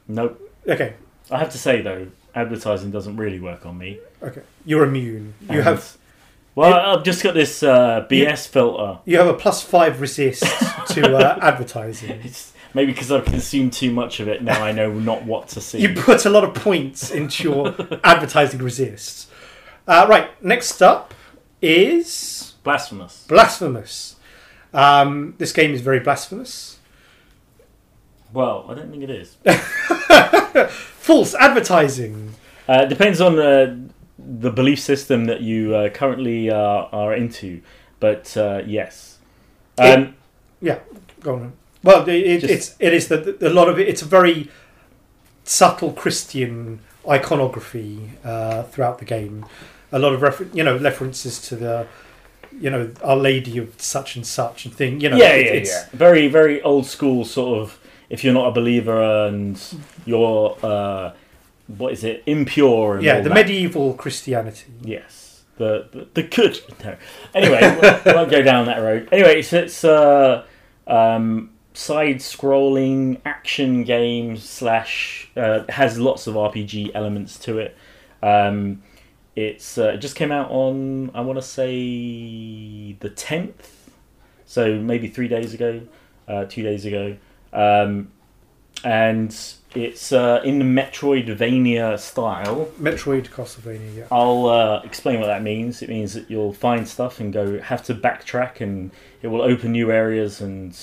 [0.06, 0.43] Nope.
[0.68, 0.94] Okay
[1.30, 3.98] I have to say though, advertising doesn't really work on me.
[4.22, 5.96] okay you're immune you And have
[6.54, 9.00] Well, I've just got this uh, BS filter.
[9.04, 10.44] You have a plus five resist
[10.90, 12.20] to uh, advertising.
[12.22, 14.42] It's maybe because I've consumed too much of it.
[14.42, 15.80] Now I know not what to see.
[15.80, 17.74] You put a lot of points into your
[18.04, 19.28] advertising resist.
[19.86, 21.12] Uh, right, next up
[21.60, 23.26] is Blasphemous.
[23.28, 24.16] Blasphemous.
[24.72, 26.78] Um, this game is very blasphemous.
[28.32, 29.36] Well, I don't think it is.
[30.68, 32.34] False advertising.
[32.68, 33.76] Uh, it depends on uh,
[34.18, 37.60] the belief system that you uh, currently uh, are into,
[38.00, 39.18] but uh, yes.
[39.78, 40.14] Um,
[41.20, 41.52] Go on.
[41.82, 43.88] Well, it, it, Just- it's it is the, a lot of it.
[43.88, 44.48] It's a very
[45.44, 49.44] subtle Christian iconography uh, throughout the game.
[49.92, 51.86] A lot of refer- you know references to the
[52.58, 55.00] you know Our Lady of such and such and thing.
[55.00, 55.86] You know, yeah, it- yeah, it's, yeah.
[55.92, 57.78] Very, very old school sort of.
[58.14, 59.60] If you're not a believer and
[60.04, 61.14] you're, uh,
[61.66, 62.94] what is it, impure?
[62.94, 63.34] And yeah, the that.
[63.34, 64.72] medieval Christianity.
[64.82, 66.60] Yes, the the, the good.
[66.84, 66.96] No.
[67.34, 67.60] Anyway,
[68.06, 69.08] we won't go down that road.
[69.10, 70.44] Anyway, it's it's uh,
[70.86, 77.76] um, side-scrolling action game slash uh, has lots of RPG elements to it.
[78.22, 78.84] Um,
[79.34, 83.90] it's uh, it just came out on I want to say the tenth,
[84.46, 85.82] so maybe three days ago,
[86.28, 87.16] uh, two days ago,
[87.54, 88.10] um,
[88.84, 89.34] and
[89.74, 92.70] it's uh, in the Metroidvania style.
[92.80, 93.96] Metroid, Castlevania.
[93.96, 94.06] Yeah.
[94.10, 95.82] I'll uh, explain what that means.
[95.82, 98.90] It means that you'll find stuff and go have to backtrack, and
[99.22, 100.78] it will open new areas and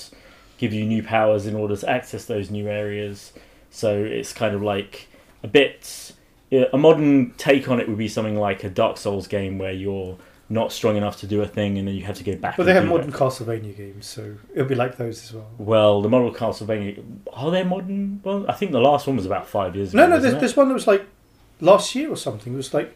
[0.58, 3.32] give you new powers in order to access those new areas.
[3.70, 5.08] So it's kind of like
[5.42, 6.12] a bit.
[6.50, 10.18] A modern take on it would be something like a Dark Souls game where you're
[10.52, 12.56] not strong enough to do a thing, and then you have to go back.
[12.56, 13.18] But they have modern that.
[13.18, 15.48] Castlevania games, so it'll be like those as well.
[15.58, 18.20] Well, the modern Castlevania are they modern?
[18.22, 20.14] Well, I think the last one was about five years No, ago.
[20.16, 21.04] no, there's, there's one that was like
[21.60, 22.52] last year or something.
[22.52, 22.94] It was like,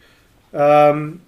[0.52, 1.22] um,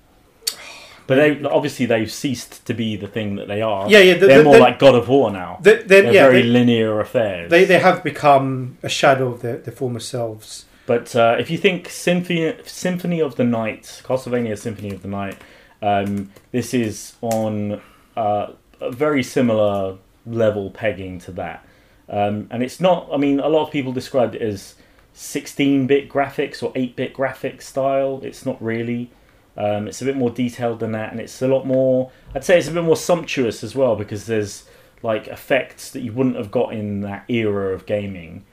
[1.07, 3.89] But they obviously they've ceased to be the thing that they are.
[3.89, 4.15] yeah, yeah.
[4.15, 5.59] The, They're the, more the- like God of War now.
[5.63, 7.51] the- the- They're yeah, very they, linear affairs.
[7.51, 10.67] they they have become a shadow of their, their former selves.
[10.87, 15.37] But uh, if you think Symphony, Symphony of the Night, Castlevania Symphony of the Night,
[15.83, 17.81] um, this is on
[18.17, 21.65] uh, a very similar level pegging to that.
[22.09, 24.75] Um, and it's not, I mean, a lot of people described it as
[25.13, 28.21] 16 bit graphics or 8 bit graphics style.
[28.23, 29.11] It's not really.
[29.57, 32.59] Um, it's a bit more detailed than that, and it's a lot more, I'd say
[32.59, 34.65] it's a bit more sumptuous as well because there's
[35.03, 38.45] like effects that you wouldn't have got in that era of gaming.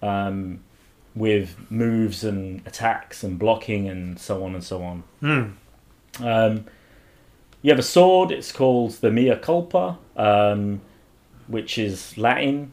[0.00, 0.60] Um,
[1.14, 5.02] with moves and attacks and blocking and so on and so on.
[5.20, 5.42] Hmm.
[6.20, 6.66] Um,
[7.62, 8.30] you have a sword.
[8.30, 10.80] It's called the Mea Culpa, um,
[11.46, 12.72] which is Latin,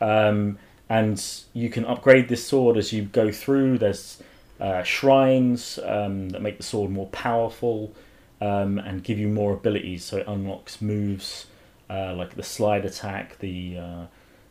[0.00, 3.78] um, and you can upgrade this sword as you go through.
[3.78, 4.22] There's
[4.60, 7.94] uh, shrines um, that make the sword more powerful
[8.40, 10.04] um, and give you more abilities.
[10.04, 11.46] So it unlocks moves
[11.88, 14.06] uh, like the slide attack, the uh,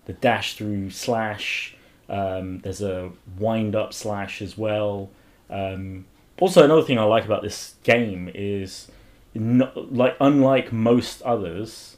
[0.05, 1.75] the dash through slash.
[2.07, 5.11] Um, there's a wind up slash as well.
[5.49, 6.05] Um,
[6.39, 8.87] also, another thing I like about this game is,
[9.33, 11.97] no, like unlike most others,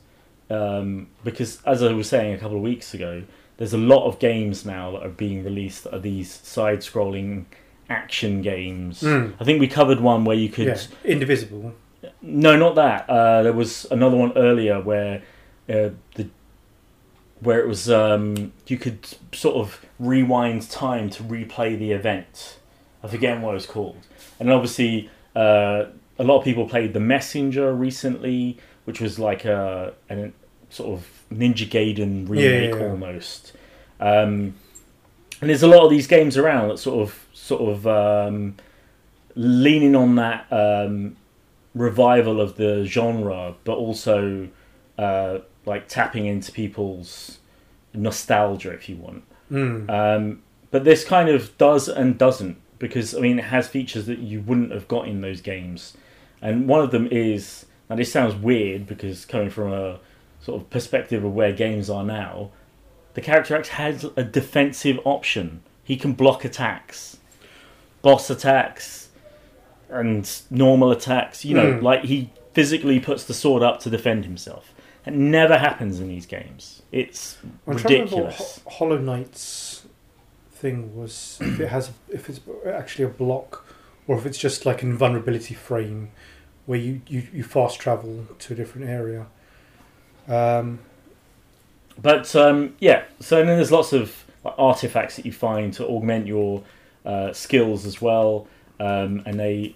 [0.50, 3.24] um, because as I was saying a couple of weeks ago,
[3.58, 7.46] there's a lot of games now that are being released that are these side-scrolling
[7.90, 9.02] action games.
[9.02, 9.34] Mm.
[9.40, 11.74] I think we covered one where you could Yeah, Indivisible.
[12.22, 13.10] no, not that.
[13.10, 15.22] Uh, there was another one earlier where
[15.70, 16.30] uh, the
[17.42, 22.58] where it was um, you could sort of rewind time to replay the event.
[23.04, 23.98] I forget what it was called.
[24.40, 25.86] And obviously, uh,
[26.20, 30.32] a lot of people played the Messenger recently, which was like a, a
[30.70, 32.92] sort of Ninja Gaiden remake Yeah, yeah, yeah.
[32.92, 33.54] almost.
[34.00, 34.56] Um,
[35.40, 38.56] and there's a lot of these games around that sort of sort of um,
[39.36, 41.18] leaning on that um,
[41.74, 44.50] revival of the genre, but also
[44.98, 47.40] uh, like tapping into people's
[47.94, 49.24] nostalgia, if you want.
[49.52, 49.90] Mm.
[49.90, 54.20] Um, but this kind of does and doesn't because I mean it has features that
[54.20, 55.96] you wouldn't have got in those games,
[56.41, 60.00] and one of them is now this sounds weird because coming from a
[60.41, 62.50] sort of perspective of where games are now,
[63.13, 65.62] the character X has a defensive option.
[65.84, 67.17] He can block attacks,
[68.02, 69.10] boss attacks,
[69.89, 71.46] and normal attacks.
[71.46, 71.84] You know, Hmm.
[71.86, 74.74] like he physically puts the sword up to defend himself.
[75.06, 76.82] It never happens in these games.
[76.91, 78.62] It's I'm ridiculous.
[78.65, 79.84] Ho- Hollow Knight's
[80.62, 81.38] thing was.
[81.41, 83.65] if it has, if it's actually a block,
[84.08, 86.12] or if it's just like an invulnerability frame,
[86.65, 89.26] where you, you, you fast travel to a different area.
[90.28, 90.80] Um,
[92.02, 96.26] But um, yeah, so then there's lots of like, artifacts that you find to augment
[96.26, 96.63] your
[97.06, 98.47] uh, skills as well,
[98.80, 99.76] um, and they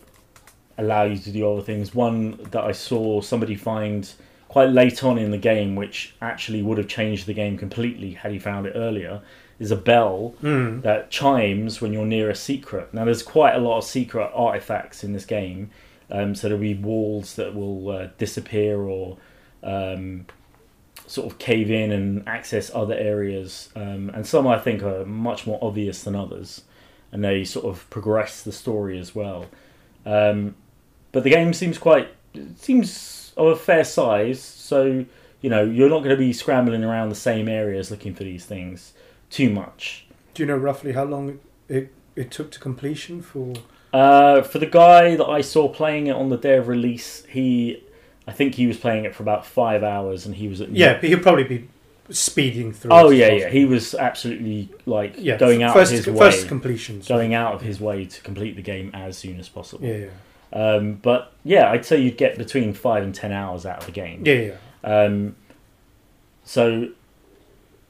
[0.77, 1.93] allow you to do other things.
[1.93, 4.11] One that I saw somebody find
[4.47, 8.31] quite late on in the game, which actually would have changed the game completely had
[8.31, 9.21] he found it earlier,
[9.59, 10.81] is a bell Mm.
[10.81, 12.93] that chimes when you're near a secret.
[12.93, 15.69] Now, there's quite a lot of secret artifacts in this game.
[16.11, 19.17] Um, so there'll be walls that will uh, disappear or
[19.63, 20.25] um,
[21.07, 23.69] sort of cave in and access other areas.
[23.75, 26.63] Um, and some I think are much more obvious than others.
[27.11, 29.45] And they sort of progress the story as well.
[30.05, 30.55] Um,
[31.11, 35.05] but the game seems quite it seems of a fair size, so
[35.41, 38.45] you know you're not going to be scrambling around the same areas looking for these
[38.45, 38.91] things
[39.35, 40.05] too much.
[40.33, 43.53] Do you know roughly how long it, it took to completion for?
[43.93, 47.81] Uh, for the guy that I saw playing it on the day of release, he,
[48.27, 50.93] I think he was playing it for about five hours, and he was at Yeah,
[50.99, 51.67] but he'll probably be
[52.09, 52.91] speeding through.
[52.91, 53.49] Oh yeah, yeah.
[53.49, 57.07] He was absolutely like Yeah, going out first, of his first way, completions.
[57.07, 59.85] going out of his way to complete the game as soon as possible.
[59.87, 60.07] Yeah,
[60.53, 63.85] yeah, Um, but yeah, I'd say you'd get between five and ten hours out of
[63.85, 64.23] the game.
[64.25, 64.55] yeah, yeah.
[65.03, 65.35] Um,
[66.43, 66.89] so,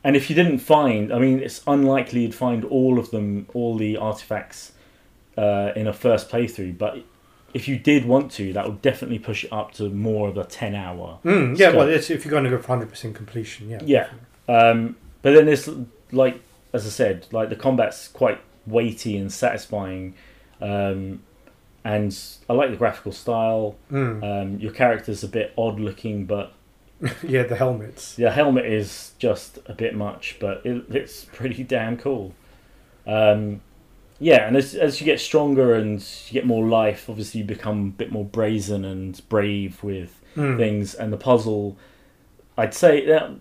[0.06, 3.76] and if you didn't find, I mean, it's unlikely you'd find all of them, all
[3.76, 4.72] the artifacts
[5.36, 6.78] uh, in a first playthrough.
[6.78, 7.00] But
[7.56, 10.44] if you did want to, that would definitely push it up to more of a
[10.44, 11.20] ten-hour.
[11.26, 11.76] Mm, yeah, Scope.
[11.76, 14.10] well, it's, if you're going to go for hundred percent completion, yeah, Yeah.
[14.48, 15.68] Um, but then there's
[16.12, 16.40] like,
[16.72, 20.14] as I said, like the combat's quite weighty and satisfying.
[20.62, 21.24] Um,
[21.84, 22.16] and
[22.48, 23.76] I like the graphical style.
[23.92, 24.24] Mm.
[24.24, 26.54] Um, your character's a bit odd looking, but
[27.24, 28.16] yeah, the helmets.
[28.16, 32.34] The helmet is just a bit much, but it, it's pretty damn cool.
[33.06, 33.62] Um,
[34.20, 37.88] yeah, and as, as you get stronger and you get more life, obviously you become
[37.88, 40.58] a bit more brazen and brave with Mm.
[40.58, 40.94] things.
[40.94, 41.78] And the puzzle,
[42.58, 43.32] I'd say that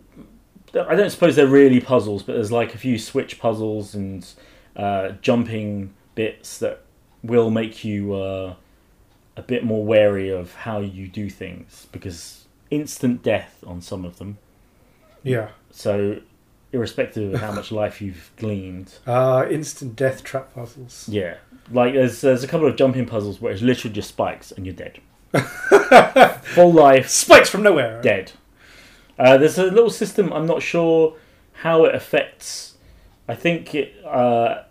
[0.89, 4.25] I don't suppose they're really puzzles, but there's like a few switch puzzles and
[4.77, 6.83] uh, jumping bits that
[7.25, 8.55] will make you uh,
[9.37, 12.44] a bit more wary of how you do things because
[12.75, 14.39] instant death on some of them.
[15.23, 16.21] Yeah, So,
[16.73, 21.09] irrespective of how much life you've gleaned, uh, instant death trap puzzles.
[21.09, 21.37] yeah,
[21.71, 24.75] like there's there's a couple of jumping puzzles where it's literally just spikes and you're
[24.75, 24.99] dead.
[26.55, 28.01] Full life, Spikes from nowhere.
[28.03, 28.33] dead.
[29.19, 30.33] Uh, there's a little system.
[30.33, 31.15] I'm not sure
[31.55, 32.75] how it affects.
[33.29, 33.95] I think it.
[34.05, 34.63] Uh,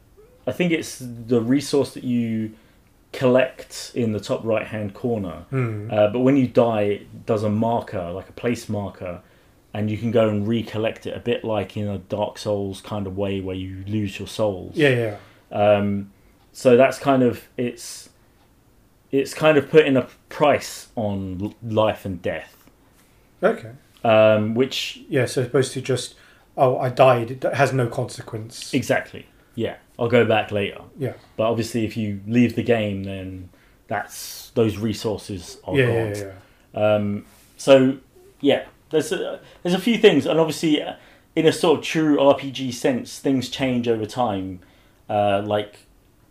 [0.46, 2.52] I think it's the resource that you
[3.14, 5.46] collect in the top right hand corner.
[5.52, 5.92] Mm.
[5.94, 9.22] Uh, but when you die, it does a marker, like a place marker,
[9.74, 13.08] and you can go and recollect it a bit like in a Dark Souls kind
[13.08, 14.76] of way where you lose your souls.
[14.76, 15.18] yeah, yeah.
[15.58, 16.12] Um,
[16.52, 18.10] so that's kind of it's
[19.12, 22.68] it's kind of putting a price on l- life and death,
[23.44, 23.72] Okay.
[24.04, 26.16] um, which Yeah, so opposed to just,
[26.58, 27.30] oh, I died.
[27.30, 28.74] It has no consequence.
[28.74, 30.82] exactly, yeah, I'll go back later.
[30.98, 31.14] Yeah.
[31.38, 33.50] But obviously, if you leave the game, then
[33.88, 36.16] that's those resources are yeah, gone.
[36.16, 36.34] yeah,
[36.74, 36.96] yeah.
[36.96, 37.26] Um,
[37.58, 37.98] so
[38.42, 40.96] yeah, there's a, there's a few things, and obviously, uh,
[41.36, 44.60] in a sort of true RPG sense, things change over time.
[45.10, 45.86] Uh, like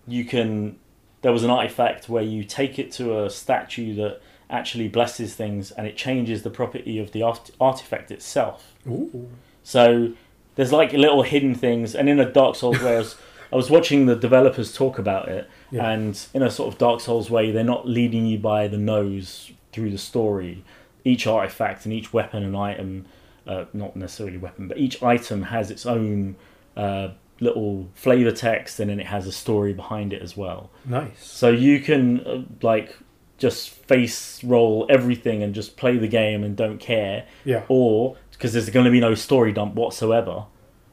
[0.06, 0.78] you can,
[1.20, 5.70] there was an artifact where you take it to a statue that actually blesses things,
[5.70, 8.74] and it changes the property of the art- artifact itself.
[8.87, 9.30] Ooh.
[9.62, 10.12] So
[10.54, 13.16] there's like little hidden things, and in a Dark Souls way, I was,
[13.52, 15.88] I was watching the developers talk about it, Yeah.
[15.90, 19.50] and in a sort of Dark Souls way, they're not leading you by the nose
[19.72, 20.64] through the story.
[21.04, 23.06] Each artifact and each weapon and item,
[23.46, 26.36] uh, not necessarily weapon, but each item has its own
[26.76, 27.08] uh,
[27.40, 30.70] little flavor text, and then it has a story behind it as well.
[30.84, 31.24] Nice.
[31.24, 32.96] So you can uh, like
[33.38, 37.64] just face roll everything and just play the game and don't care, Yeah.
[37.68, 40.46] or because there's going to be no story dump whatsoever.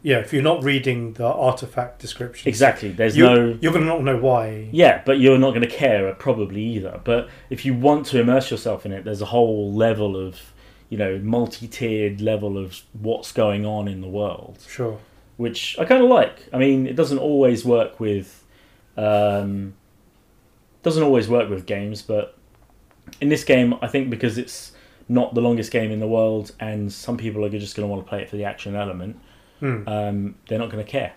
[0.03, 2.47] Yeah, if you're not reading the artifact description.
[2.47, 2.91] Exactly.
[2.91, 3.57] There's You, no.
[3.59, 4.69] You're going to not know why.
[4.71, 7.01] Yeah, but you're not going to care probably either.
[7.03, 10.39] But if you want to immerse yourself in it, there's a whole level of,
[10.89, 14.99] you know, multi-tiered level of what's going on in the world, Sure.
[15.37, 16.47] which I kind of like.
[16.53, 18.45] I mean, it doesn't always work with,
[18.95, 19.73] um,
[20.83, 22.37] doesn't always work with games, but
[23.19, 24.73] in this game, I think because it's
[25.09, 28.05] not the longest game in the world, and some people are just going to want
[28.05, 29.19] to play it for the action element.
[29.59, 29.83] Hmm.
[29.87, 31.13] um, they're not going to care,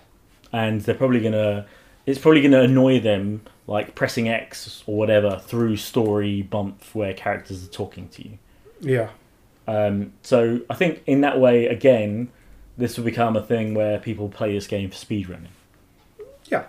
[0.52, 1.66] and they're probably going to.
[2.04, 7.14] It's probably going to annoy them, like pressing X or whatever through story bump where
[7.14, 8.38] characters are talking to you.
[8.80, 9.10] Yeah.
[9.68, 12.32] Um, so I think in that way, again,
[12.76, 15.52] this will become a thing where people play this game for speedrunning.
[16.46, 16.64] Yeah,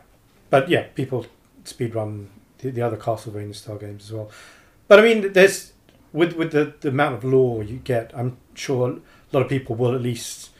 [0.52, 1.26] but yeah, people
[1.66, 2.28] speedrun
[2.60, 4.30] the, the other Castlevania style games as well.
[4.88, 5.73] But I mean, there's
[6.14, 9.00] with with the, the amount of lore you get, I'm sure a
[9.36, 10.52] lot of people will at least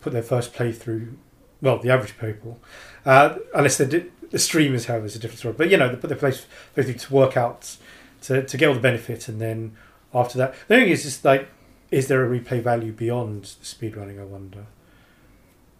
[0.00, 1.14] put their first playthrough.
[1.62, 2.60] Well, the average people,
[3.06, 5.54] uh, unless they're di- the streamers, however, is a different story.
[5.56, 7.76] But you know, they put their place playthrough to work out
[8.22, 9.76] to to get all the benefit, and then
[10.12, 11.48] after that, the thing is just like,
[11.90, 14.20] is there a replay value beyond speedrunning?
[14.20, 14.66] I wonder.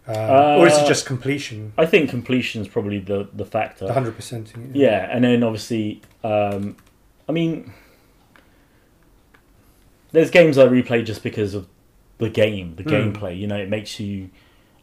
[0.06, 0.16] Um,
[0.60, 1.72] or is it Uh, just completion?
[1.78, 3.92] I think completion is probably the the factor.
[3.92, 4.52] Hundred percent.
[4.72, 6.76] Yeah, and then obviously, um,
[7.28, 7.72] I mean,
[10.14, 11.66] there's games I replay just because of
[12.18, 13.12] the game, the Mm.
[13.12, 13.36] gameplay.
[13.38, 14.30] You know, it makes you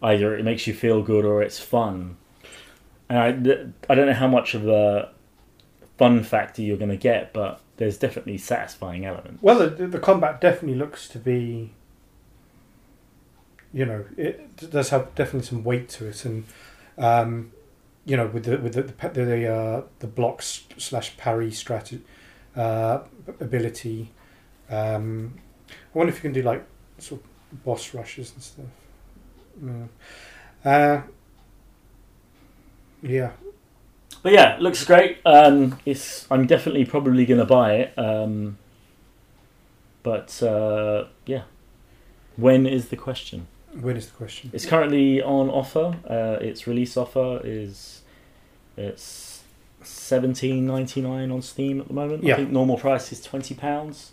[0.03, 2.17] either it makes you feel good or it's fun.
[3.09, 5.09] And I, th- I don't know how much of a
[5.97, 9.41] fun factor you're going to get, but there's definitely satisfying elements.
[9.43, 11.71] Well, the, the combat definitely looks to be.
[13.73, 16.43] You know, it does have definitely some weight to it, and
[16.97, 17.51] um,
[18.05, 22.01] you know, with the with the the the, uh, the blocks slash parry strategy
[22.55, 22.99] uh,
[23.39, 24.11] ability.
[24.71, 25.33] Um,
[25.69, 26.63] I wonder if you can do like
[26.97, 28.65] sort of boss rushes and stuff.
[29.59, 29.89] No.
[30.63, 31.01] Uh,
[33.03, 33.31] yeah,
[34.23, 35.17] But yeah, looks great.
[35.25, 37.93] Um, it's I'm definitely probably going to buy it.
[37.97, 38.57] Um,
[40.03, 41.43] but uh, yeah,
[42.37, 43.47] when is the question?
[43.73, 44.51] when is the question?
[44.53, 45.95] It's currently on offer.
[46.07, 48.01] Uh, its release offer is
[48.77, 49.43] it's
[49.81, 52.23] seventeen ninety nine on Steam at the moment.
[52.23, 52.33] Yeah.
[52.33, 54.11] I think normal price is twenty pounds.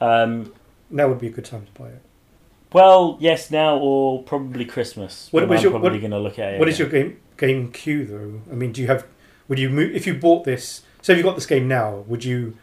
[0.00, 0.52] Um,
[0.90, 2.02] Now would be a good time to buy it.
[2.72, 5.28] well, yes, now or probably Christmas.
[5.32, 6.58] What was I'm your- probably going to look at it.
[6.60, 8.40] What is your game game queue though?
[8.52, 9.06] I mean, do you have?
[9.48, 10.82] Would you move if you bought this?
[11.02, 12.56] So if you got this game now, would you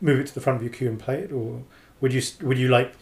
[0.00, 1.62] move it to the front of your queue and play it, or
[2.00, 2.92] would you would you like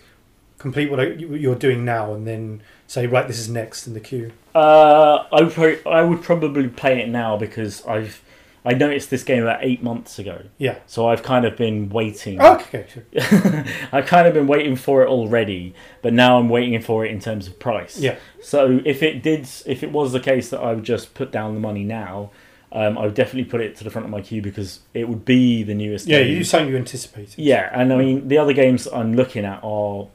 [0.58, 4.00] complete what you- you're doing now and then say right, this is next in the
[4.00, 4.30] queue?
[4.54, 8.22] Uh, I would pro- I would probably play it now because I've
[8.64, 10.76] I noticed this game about eight months ago, Yeah.
[10.86, 12.38] so I've kind of been waiting.
[12.40, 12.86] Oh, okay.
[12.92, 13.04] Sure.
[13.92, 17.20] I've kind of been waiting for it already, but now I'm waiting for it in
[17.20, 17.98] terms of price.
[17.98, 18.16] Yeah.
[18.42, 21.54] So if it did, if it was the case that I would just put down
[21.54, 22.32] the money now,
[22.72, 25.24] um, I would definitely put it to the front of my queue because it would
[25.24, 26.06] be the newest.
[26.06, 26.22] Yeah.
[26.22, 26.36] game.
[26.36, 27.38] You something you anticipated.
[27.38, 30.06] Yeah, and I mean the other games I'm looking at are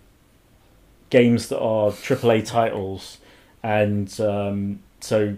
[1.10, 3.18] games that are AAA titles,
[3.64, 5.36] and um, so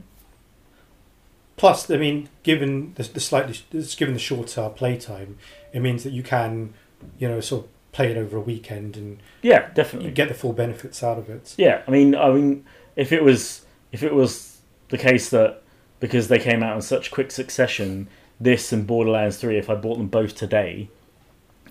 [1.58, 3.55] Plus, I mean, given the, the slightly
[3.97, 5.38] given the shorter playtime,
[5.74, 6.74] it means that you can,
[7.18, 10.12] you know, sort of play it over a weekend and yeah, definitely.
[10.12, 11.55] get the full benefits out of it.
[11.58, 12.64] Yeah, I mean, I mean,
[12.95, 15.62] if it was if it was the case that
[15.99, 18.08] because they came out in such quick succession,
[18.39, 20.89] this and Borderlands Three, if I bought them both today,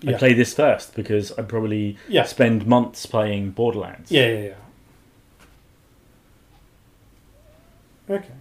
[0.03, 0.17] I'd Yeah.
[0.17, 2.23] play this first because I'd probably Yeah.
[2.23, 4.11] spend months playing Borderlands.
[4.11, 4.53] Yeah, yeah,
[8.09, 8.15] yeah.
[8.15, 8.33] Okay.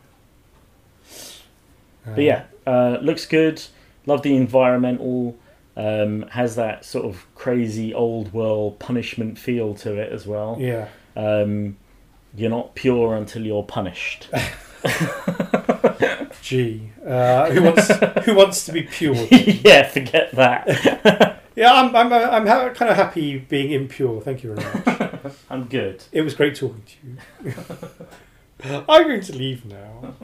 [2.15, 3.63] But yeah, uh, looks good.
[4.07, 5.37] Love the environmental.
[5.79, 10.57] Um, has that sort of crazy old world punishment feel to it as well.
[10.59, 10.89] yeah.
[11.15, 11.77] Um,
[12.35, 14.29] you're not pure until you're punished.
[16.43, 17.91] Gee, uh, who wants
[18.25, 19.15] who wants to be pure?
[19.31, 21.43] yeah, forget that.
[21.57, 24.21] Yeah, I'm I'm I'm ha- kind of happy being impure.
[24.21, 25.35] Thank you very much.
[25.51, 26.05] I'm good.
[26.13, 27.55] It was great talking to you.
[28.89, 30.15] I'm going to leave now.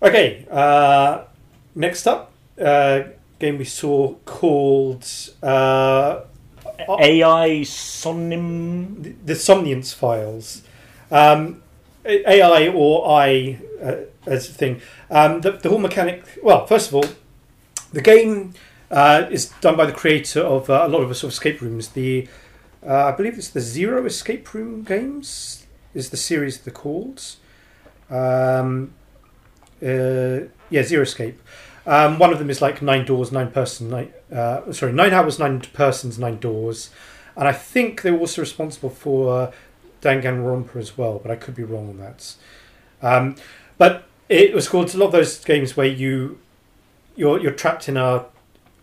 [0.00, 1.24] Okay, uh,
[1.74, 2.30] next up,
[2.60, 3.02] uh,
[3.40, 5.04] game we saw called
[5.42, 6.20] uh,
[6.88, 9.02] AI Somnium.
[9.02, 10.62] the, the Somnium Files.
[11.10, 11.62] Um,
[12.04, 14.80] AI or I uh, as a thing.
[15.10, 16.22] Um, the, the whole mechanic.
[16.44, 17.04] Well, first of all,
[17.92, 18.54] the game
[18.92, 21.88] uh, is done by the creator of uh, a lot of sort of escape rooms.
[21.88, 22.28] The
[22.86, 27.34] uh, I believe it's the Zero Escape Room games is the series they're called.
[28.08, 28.94] Um,
[29.82, 31.40] uh, yeah, Zero Escape.
[31.86, 35.38] Um, one of them is like nine doors, nine person, nine, uh, sorry, nine hours,
[35.38, 36.90] nine persons, nine doors,
[37.34, 39.52] and I think they were also responsible for uh,
[40.02, 42.34] Danganronpa as well, but I could be wrong on that.
[43.00, 43.36] Um,
[43.78, 46.38] but it was called a lot of those games where you
[47.16, 48.26] you're you're trapped in a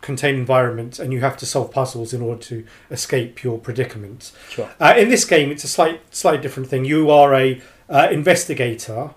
[0.02, 4.32] contained environment and you have to solve puzzles in order to escape your predicament.
[4.50, 4.70] Sure.
[4.80, 6.86] Uh, in this game, it's a slight slightly different thing.
[6.86, 9.12] You are a uh, investigator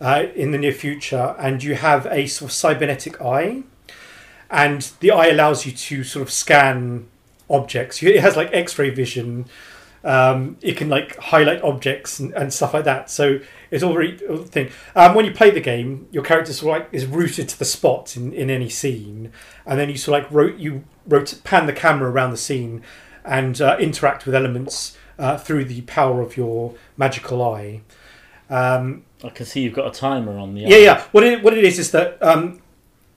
[0.00, 3.62] uh, in the near future, and you have a sort of cybernetic eye,
[4.50, 7.06] and the eye allows you to sort of scan
[7.48, 8.02] objects.
[8.02, 9.46] It has like X-ray vision.
[10.02, 13.08] Um, it can like highlight objects and, and stuff like that.
[13.10, 13.40] So
[13.70, 14.70] it's all very thing.
[14.94, 17.64] Um, when you play the game, your character sort of like is rooted to the
[17.64, 19.32] spot in, in any scene,
[19.64, 22.82] and then you sort of like ro- you rot- pan the camera around the scene
[23.24, 27.80] and uh, interact with elements uh, through the power of your magical eye.
[28.50, 30.62] Um, I can see you've got a timer on the.
[30.62, 31.02] yeah, yeah.
[31.12, 32.60] What it what it is is that um,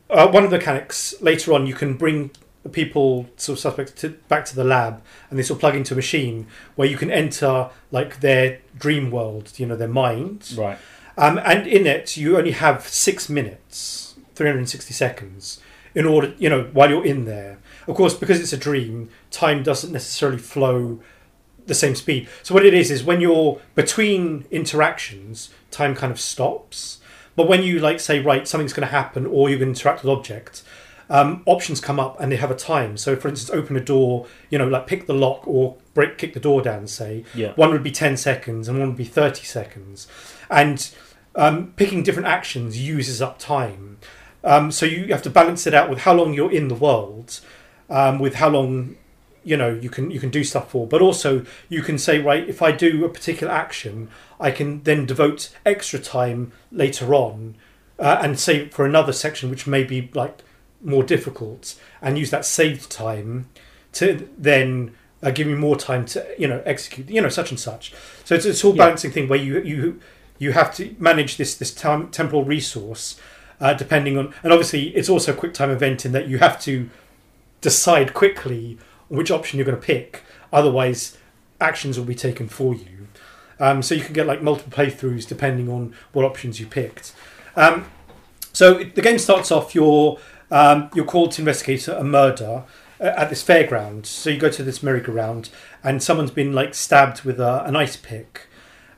[0.09, 2.31] uh, one of the mechanics later on you can bring
[2.71, 5.93] people sort of suspects to, back to the lab and they sort of plug into
[5.93, 10.57] a machine where you can enter like their dream world, you know, their minds.
[10.57, 10.77] Right.
[11.17, 15.59] Um, and in it, you only have six minutes, 360 seconds,
[15.95, 17.57] in order, you know, while you're in there.
[17.87, 20.99] Of course, because it's a dream, time doesn't necessarily flow
[21.67, 22.27] the same speed.
[22.43, 26.99] So what it is is when you're between interactions, time kind of stops.
[27.35, 30.03] But when you like say, right, something's going to happen, or you're going to interact
[30.03, 30.63] with objects,
[31.09, 32.97] um, options come up and they have a time.
[32.97, 36.33] So, for instance, open a door, you know, like pick the lock or break, kick
[36.33, 36.87] the door down.
[36.87, 37.51] Say, Yeah.
[37.55, 40.07] one would be ten seconds and one would be thirty seconds,
[40.49, 40.89] and
[41.35, 43.99] um, picking different actions uses up time.
[44.43, 47.39] Um, so you have to balance it out with how long you're in the world,
[47.89, 48.95] um, with how long
[49.47, 50.85] you know you can you can do stuff for.
[50.85, 55.05] But also you can say right, if I do a particular action, I can then
[55.05, 57.55] devote extra time later on,
[57.97, 60.39] uh, and save for another section which may be like
[60.81, 63.47] more difficult, and use that saved time
[63.93, 64.91] to then
[65.23, 67.93] uh, give me more time to you know execute you know such and such.
[68.25, 68.83] So it's it's all Yeah.
[68.85, 69.99] balancing thing where you you
[70.39, 73.15] you have to manage this this time, temporal resource
[73.59, 76.61] uh, depending on and obviously it's also a quick time event in that you have
[76.61, 76.89] to
[77.61, 78.77] decide quickly
[79.09, 81.17] which option you're going to pick otherwise
[81.59, 83.07] actions will be taken for you.
[83.59, 87.13] Um, so you can get like multiple playthroughs depending on what options you picked.
[87.55, 87.85] Um,
[88.53, 92.63] so it- the game starts off you're um, you're called to investigate a murder
[92.99, 94.05] at this fairground.
[94.05, 95.49] So you go to this merry-go-round
[95.83, 98.47] and someone's been like stabbed with a, an ice pick.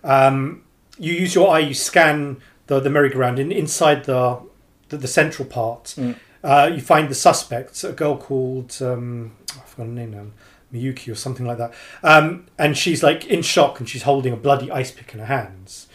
[0.04, 0.64] Um,
[1.00, 4.40] you use your eye you scan the, the merry-go-round and inside the
[4.90, 5.86] the, the central part.
[5.98, 6.16] Mm.
[6.44, 10.26] Uh, you find the suspect a girl called um, I forgot her name now
[10.74, 11.74] Miyuki or something like that.
[12.04, 15.26] Um, and she's like in shock and she's holding a bloody ice pick in her
[15.26, 15.88] hands.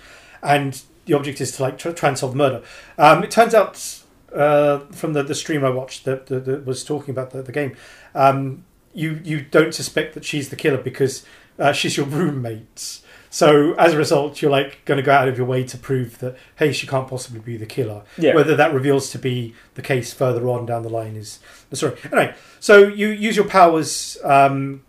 [0.43, 2.63] And the object is to like try, try and solve murder.
[2.99, 4.03] Um, it turns out
[4.35, 7.53] uh, from the, the stream I watched that, that, that was talking about the, the
[7.53, 7.77] game
[8.15, 11.25] um, you you don't suspect that she's the killer because
[11.59, 13.01] uh, she's your roommate
[13.41, 16.18] so as a result you're like going to go out of your way to prove
[16.20, 18.35] that hey she can't possibly be the killer Yeah.
[18.37, 21.95] whether that reveals to be the case further on down the line is the story.
[22.05, 24.82] Anyway, so you use your powers um,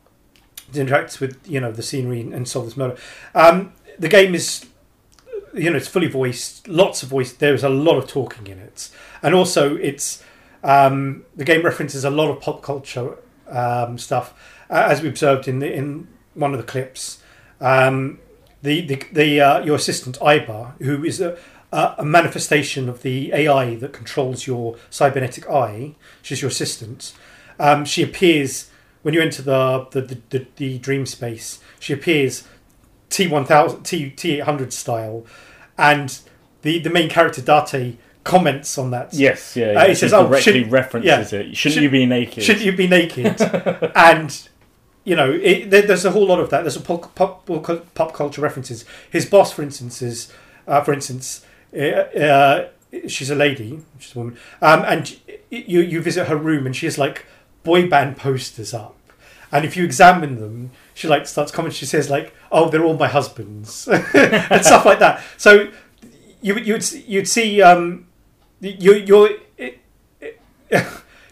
[0.74, 2.96] to interact with you know the scenery and solve this murder.
[3.34, 4.66] Um, the game is
[5.54, 7.32] you know it's fully voiced, lots of voice.
[7.34, 8.90] There's a lot of talking in it,
[9.24, 10.22] and also it's
[10.64, 13.18] um, the game references a lot of pop culture
[13.50, 14.34] um, stuff,
[14.70, 17.24] uh, as we observed in the, in one of the clips.
[17.62, 18.20] Um,
[18.62, 21.38] the the, the uh, your assistant Aiba, who is a,
[21.72, 25.96] a manifestation of the AI that controls your cybernetic eye.
[26.22, 27.14] She's your assistant.
[27.60, 28.70] Um, she appears
[29.02, 31.60] when you enter the the, the, the the dream space.
[31.80, 32.48] She appears
[33.10, 35.26] T one thousand T T eight hundred style,
[35.78, 36.18] and
[36.64, 39.14] the the main character Date comments on that.
[39.14, 39.68] Yes, yeah.
[39.68, 39.84] Uh, yeah.
[39.84, 41.56] it She says, "Oh, directly should- references it.
[41.56, 42.44] Shouldn't Should- you be naked?
[42.44, 43.40] Should you be naked?
[43.96, 44.50] and
[45.06, 46.62] you know, it, there, there's a whole lot of that.
[46.62, 47.48] There's a pop, pop,
[47.94, 48.84] pop culture references.
[49.10, 50.34] His boss, for instance, is
[50.68, 52.68] uh, for instance, uh, uh,
[53.08, 56.88] she's a lady, she's a woman, um, and you you visit her room, and she
[56.88, 57.26] has like
[57.64, 58.96] boy band posters up.
[59.52, 61.78] And if you examine them, she like starts commenting.
[61.78, 65.24] She says like, "Oh, they're all my husbands," and stuff like that.
[65.38, 65.70] So
[66.42, 68.08] you you'd you'd see um,
[68.60, 69.80] you you're it,
[70.20, 70.40] it,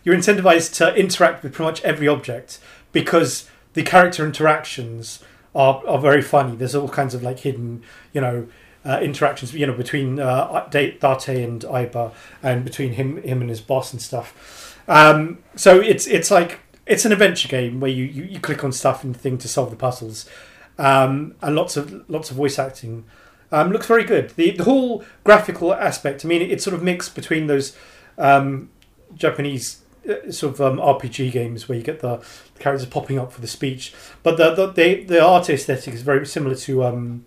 [0.04, 2.60] you're incentivized to interact with pretty much every object
[2.92, 5.24] because the character interactions
[5.56, 6.56] are, are very funny.
[6.56, 8.48] There's all kinds of like hidden, you know,
[8.86, 12.12] uh, interactions, you know, between uh, Date and Aiba,
[12.42, 14.78] and between him him and his boss and stuff.
[14.88, 18.72] Um, so it's it's like it's an adventure game where you, you, you click on
[18.74, 20.30] stuff and thing to solve the puzzles,
[20.78, 23.06] um, and lots of lots of voice acting.
[23.52, 24.32] Um, looks very good.
[24.32, 26.26] The the whole graphical aspect.
[26.26, 27.78] I mean, it's sort of mixed between those
[28.18, 28.70] um,
[29.16, 29.83] Japanese
[30.30, 32.18] sort of um, RPG games where you get the,
[32.56, 36.02] the characters popping up for the speech, but the the the, the art aesthetic is
[36.02, 37.26] very similar to um,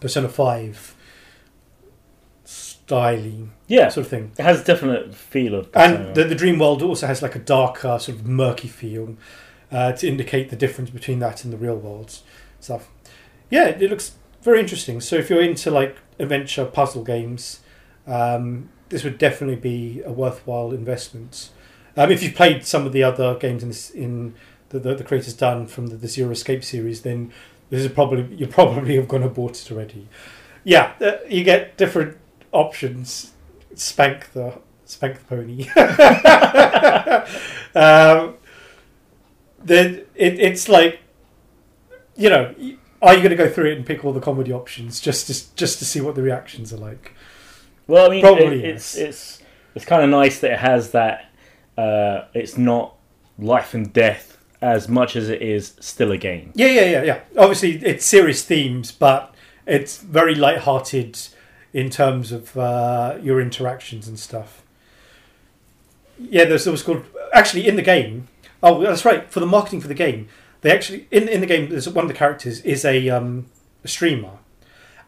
[0.00, 0.94] Persona Five
[2.88, 4.32] styling yeah, sort of thing.
[4.38, 5.68] it has a definite feel of.
[5.74, 9.16] And the, the dream world also has like a darker, sort of murky feel
[9.70, 12.18] uh, to indicate the difference between that and the real world
[12.60, 12.88] stuff.
[13.50, 14.12] Yeah, it looks
[14.42, 15.02] very interesting.
[15.02, 17.60] So if you're into like adventure puzzle games,
[18.06, 21.50] um, this would definitely be a worthwhile investment.
[21.98, 24.36] Um, if you've played some of the other games in this, in
[24.68, 27.32] the, the, the creators done from the, the Zero Escape series, then
[27.70, 30.06] this is probably you probably have gone and bought it already.
[30.62, 32.16] Yeah, uh, you get different
[32.52, 33.32] options.
[33.74, 35.68] Spank the spank the pony.
[37.74, 38.36] um,
[39.62, 41.00] then it, it's like,
[42.16, 42.54] you know,
[43.02, 45.56] are you going to go through it and pick all the comedy options just to
[45.56, 47.12] just to see what the reactions are like?
[47.88, 49.42] Well, I mean, Probably it, it's it's
[49.74, 51.27] it's kind of nice that it has that.
[51.78, 52.94] Uh, it's not
[53.38, 56.50] life and death as much as it is still a game.
[56.54, 57.20] Yeah, yeah, yeah, yeah.
[57.36, 59.32] Obviously, it's serious themes, but
[59.64, 61.16] it's very light-hearted
[61.72, 64.62] in terms of uh, your interactions and stuff.
[66.18, 68.28] yeah, there's there was called actually in the game.
[68.62, 69.30] Oh, that's right.
[69.30, 70.28] For the marketing for the game,
[70.62, 71.68] they actually in in the game.
[71.68, 73.46] There's one of the characters is a um,
[73.84, 74.38] a streamer,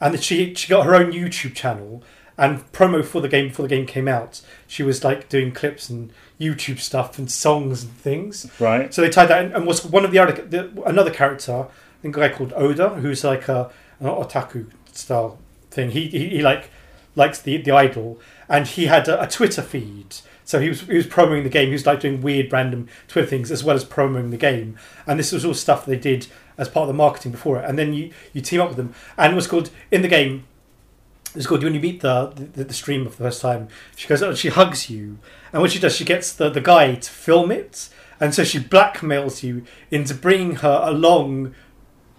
[0.00, 2.02] and she she got her own YouTube channel
[2.36, 4.40] and promo for the game before the game came out.
[4.66, 8.50] She was like doing clips and YouTube stuff and songs and things.
[8.58, 8.92] Right.
[8.92, 12.02] So they tied that in, and was one of the other the, another character, I
[12.02, 13.70] think a guy called Ota, who's like a
[14.00, 15.38] an otaku style
[15.70, 15.90] thing.
[15.90, 16.70] He he, he like
[17.14, 20.16] likes the the idol, and he had a, a Twitter feed.
[20.44, 21.66] So he was he was promoting the game.
[21.66, 24.76] He was like doing weird random Twitter things as well as promoting the game.
[25.06, 26.26] And this was all stuff they did
[26.58, 27.64] as part of the marketing before it.
[27.68, 28.92] And then you you team up with them.
[29.16, 30.44] And it was called in the game.
[31.34, 33.68] It's called when you meet the, the the streamer for the first time.
[33.96, 35.18] She goes and she hugs you,
[35.52, 38.58] and what she does, she gets the the guy to film it, and so she
[38.58, 41.54] blackmails you into bringing her along.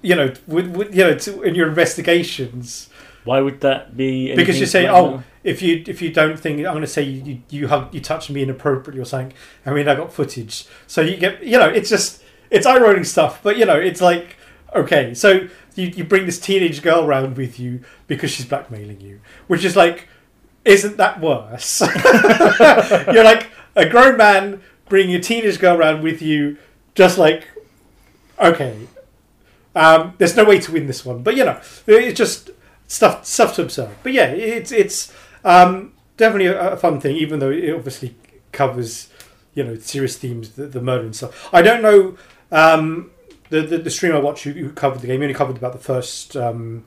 [0.04, 2.90] You know, with, with you know, to, in your investigations,
[3.24, 4.36] Why would that be?
[4.36, 7.24] because you say, "Oh, if you if you don't think I'm going to say you
[7.24, 9.34] you, you hug you touched me inappropriately or something,"
[9.66, 13.04] I mean, I got footage, so you get you know, it's just it's eye rolling
[13.04, 14.38] stuff, but you know, it's like
[14.76, 19.22] okay, so you you bring this teenage girl around with you because she's blackmailing you,
[19.48, 20.08] which is like,
[20.66, 21.82] isn't that worse?
[23.14, 26.58] You're like a grown man bringing a teenage girl around with you,
[26.96, 27.48] just like
[28.40, 28.88] okay.
[29.74, 32.50] Um, there's no way to win this one, but you know, it's just
[32.88, 33.96] stuff stuff to observe.
[34.04, 35.14] But yeah, it's it's
[35.46, 38.16] um, definitely a, a fun thing, even though it obviously
[38.52, 39.10] covers
[39.54, 41.50] you know serious themes, the, the murder and stuff.
[41.54, 42.18] I don't know
[42.52, 43.12] um,
[43.52, 45.80] the, the the stream I watched who covered the game you only covered about the
[45.80, 46.86] first um,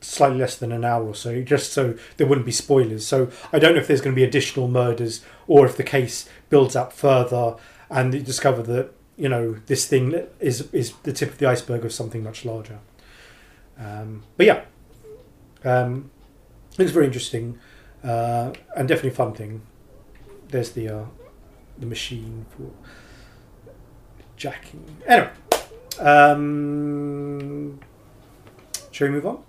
[0.00, 3.06] slightly less than an hour or so, just so there wouldn't be spoilers.
[3.06, 6.28] So I don't know if there's going to be additional murders or if the case
[6.48, 7.56] builds up further
[7.90, 11.84] and you discover that you know this thing is is the tip of the iceberg
[11.84, 12.78] of something much larger.
[13.78, 14.64] Um, but yeah,
[15.64, 16.10] um,
[16.78, 17.58] it's very interesting
[18.02, 19.62] uh, and definitely fun thing.
[20.48, 21.04] There's the uh,
[21.78, 22.70] the machine for
[24.36, 24.84] jacking.
[25.06, 25.30] Anyway,
[26.00, 27.78] um,
[28.90, 29.42] shall we move on?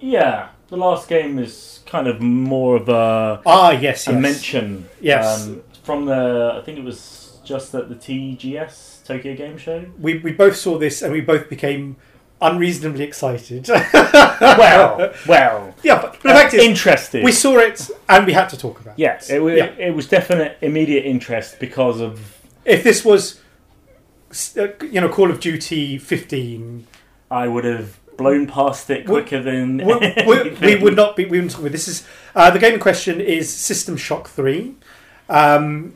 [0.00, 4.20] Yeah, the last game is kind of more of a, Ah, yes, a yes.
[4.20, 4.88] mention.
[5.00, 5.46] Yes.
[5.46, 9.84] Um, from the, I think it was just at the TGS Tokyo Game Show.
[10.00, 11.96] we we both saw this and we both became
[12.40, 13.68] unreasonably excited.
[13.92, 15.74] well, well.
[15.82, 17.22] yeah, but the fact is, interested.
[17.24, 19.42] we saw it and we had to talk about yes, it.
[19.42, 19.86] it, Yeah.
[19.86, 22.18] it was definite immediate interest because of
[22.64, 23.38] If this was, uh,
[24.56, 26.86] you know, Call of Duty 15,
[27.30, 31.24] I would have blown past it We- quicker than we, we, we would not be.
[31.24, 31.88] We wouldn't talk this.
[31.88, 34.74] Is uh, the game in question is System Shock Three.
[35.28, 35.94] Um,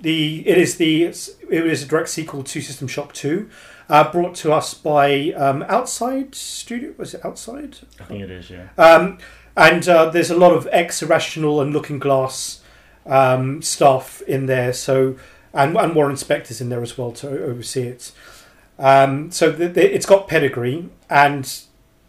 [0.00, 1.16] the it is the it
[1.50, 3.48] is a direct sequel to System Shock Two,
[3.88, 6.94] uh, brought to us by um, Outside Studio.
[6.98, 7.78] Was it Outside?
[8.00, 8.68] I think it is, yeah.
[8.78, 9.18] Um,
[9.56, 12.60] and uh, there's a lot of ex Irrational and Looking Glass
[13.06, 14.72] um, staff in there.
[14.72, 15.16] So
[15.56, 18.12] and, and Warren Spector's in there as well to oversee it.
[18.78, 21.60] Um, so the, the, it's got pedigree, and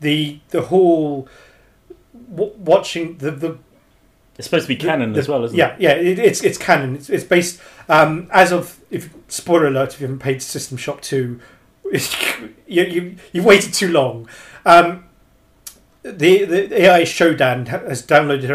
[0.01, 1.27] the the whole
[2.29, 3.57] w- watching the the
[4.37, 5.81] It's supposed to be canon the- as well, isn't yeah, it?
[5.81, 6.95] yeah, it, it's it's canon.
[6.95, 11.01] It's, it's based um, as of if spoiler alert if you haven't played System Shock
[11.01, 11.39] two,
[12.67, 14.27] you you you've waited too long.
[14.65, 15.05] Um,
[16.03, 18.49] the the AI Shodan ha- has downloaded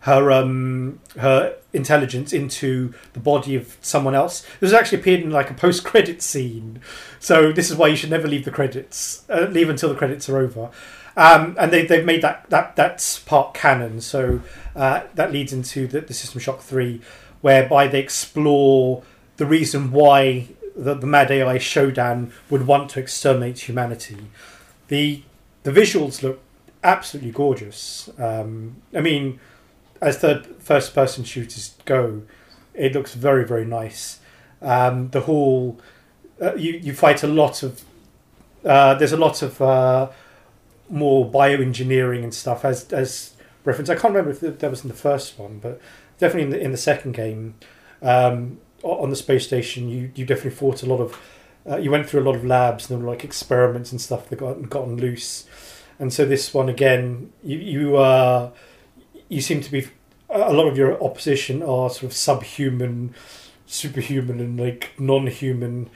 [0.00, 4.46] her um her intelligence into the body of someone else.
[4.58, 6.80] This actually appeared in like a post credit scene,
[7.18, 9.24] so this is why you should never leave the credits.
[9.28, 10.70] Uh, leave until the credits are over.
[11.16, 14.40] Um, and they, they've made that, that that's part canon, so
[14.76, 17.00] uh, that leads into the, the System Shock 3,
[17.40, 19.02] whereby they explore
[19.36, 24.28] the reason why the, the Mad AI Shodan would want to exterminate humanity.
[24.88, 25.22] The
[25.62, 26.40] the visuals look
[26.82, 28.08] absolutely gorgeous.
[28.18, 29.40] Um, I mean,
[30.00, 32.22] as third first person shooters go,
[32.74, 34.20] it looks very very nice.
[34.62, 35.80] Um, the whole
[36.40, 37.84] uh, you you fight a lot of
[38.64, 40.10] uh, there's a lot of uh,
[40.88, 43.34] more bioengineering and stuff as as
[43.64, 43.88] reference.
[43.88, 45.80] I can't remember if that was in the first one, but
[46.18, 47.54] definitely in the in the second game
[48.02, 51.18] um, on the space station, you you definitely fought a lot of.
[51.68, 54.70] Uh, you went through a lot of labs and like experiments and stuff that got
[54.70, 55.46] gotten loose,
[55.98, 58.50] and so this one again, you you uh,
[59.30, 59.86] you seem to be
[60.28, 63.14] a lot of your opposition are sort of subhuman,
[63.66, 65.88] superhuman, and like non-human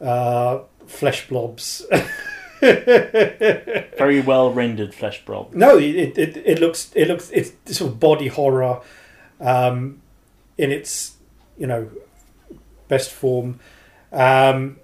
[0.00, 1.84] uh, flesh blobs.
[2.60, 5.52] Very well rendered flesh blob.
[5.54, 8.80] No, it, it it looks it looks it's sort of body horror,
[9.40, 10.00] um,
[10.56, 11.16] in its
[11.58, 11.90] you know
[12.88, 13.60] best form.
[14.12, 14.76] Um,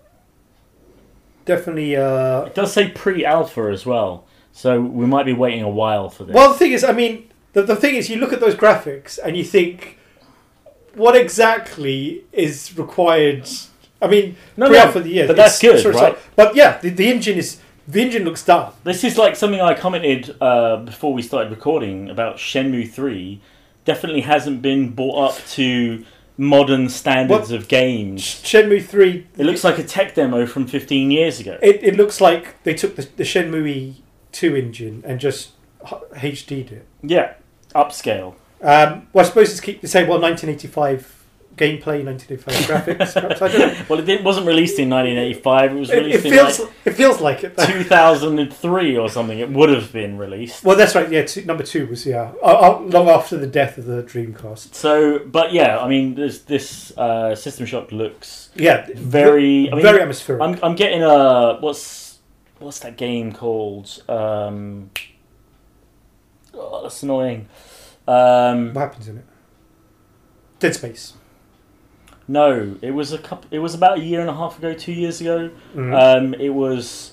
[1.47, 1.97] definitely.
[1.97, 6.25] Uh, It does say pre-alpha as well, so we might be waiting a while for
[6.25, 6.35] this.
[6.35, 9.19] well, the thing is, I mean, the the thing is, you look at those graphics
[9.23, 9.99] and you think,
[10.95, 13.49] what exactly is required?
[14.03, 16.19] I mean, No, no, for the year, but that's good, right?
[16.37, 18.73] But yeah, the, the engine is the engine looks done.
[18.85, 23.41] This is like something I commented uh, before we started recording about Shenmue 3.
[23.85, 26.05] Definitely hasn't been brought up to
[26.41, 28.23] modern standards of games.
[28.23, 29.27] Shenmue three.
[29.37, 31.59] It looks like a tech demo from 15 years ago.
[31.63, 33.97] It, it looks like they took the, the Shenmue
[34.33, 35.51] two engine and just
[35.85, 36.87] HD'd it.
[37.03, 37.35] Yeah,
[37.75, 38.35] upscale.
[38.63, 41.17] Um, well, I suppose it's keep to say well, 1985
[41.57, 42.55] gameplay, 1985
[42.99, 43.13] graphics.
[43.15, 43.85] Perhaps I don't know.
[43.89, 45.73] Well, it didn't- wasn't released in 1985.
[45.73, 47.57] It was It, it released in feels like it feels like it.
[47.57, 47.67] though.
[47.67, 49.39] 2003 or something.
[49.39, 50.65] It would have been released.
[50.65, 51.11] Well, that's right.
[51.11, 54.75] Yeah, two, number two was yeah, uh, uh, long after the death of the Dreamcast.
[54.75, 59.71] So, but yeah, I mean, this this uh, System Shock looks Yeah, very.
[59.71, 60.43] I mean, very atmospheric.
[60.43, 62.19] I'm I'm getting a what's
[62.59, 64.03] what's that game called?
[64.09, 64.91] Um,
[66.55, 67.49] oh, that's annoying.
[68.09, 69.25] Um, what happens in it?
[70.59, 71.15] Dead Space.
[72.29, 73.49] no, it was a couple.
[73.51, 75.51] It was about a year and a half ago, two years ago.
[75.75, 75.95] Mhm.
[76.19, 77.13] Um, it was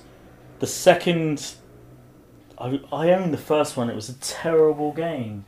[0.59, 1.53] the second.
[2.59, 3.89] I, I owned the first one.
[3.89, 5.45] It was a terrible game.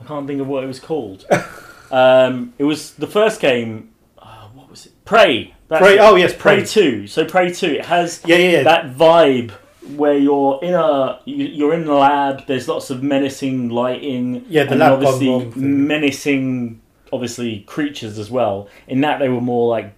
[0.00, 1.26] I can't think of what it was called.
[1.90, 3.90] um, it was the first game.
[4.18, 4.92] Uh, what was it?
[5.04, 5.54] Prey.
[5.68, 5.94] That's Prey.
[5.96, 6.00] it.
[6.00, 6.64] Oh yes, Prey Prey.
[6.66, 7.06] Two.
[7.06, 7.72] So Prey Two.
[7.74, 8.62] It has Yeah, yeah, yeah.
[8.64, 9.52] that vibe
[9.96, 12.46] where you're in a you- you're in the lab.
[12.46, 14.44] There's lots of menacing lighting.
[14.48, 15.86] Yeah, the and lab obviously thing.
[15.86, 16.80] menacing,
[17.12, 18.68] obviously creatures as well.
[18.86, 19.92] In that they were more like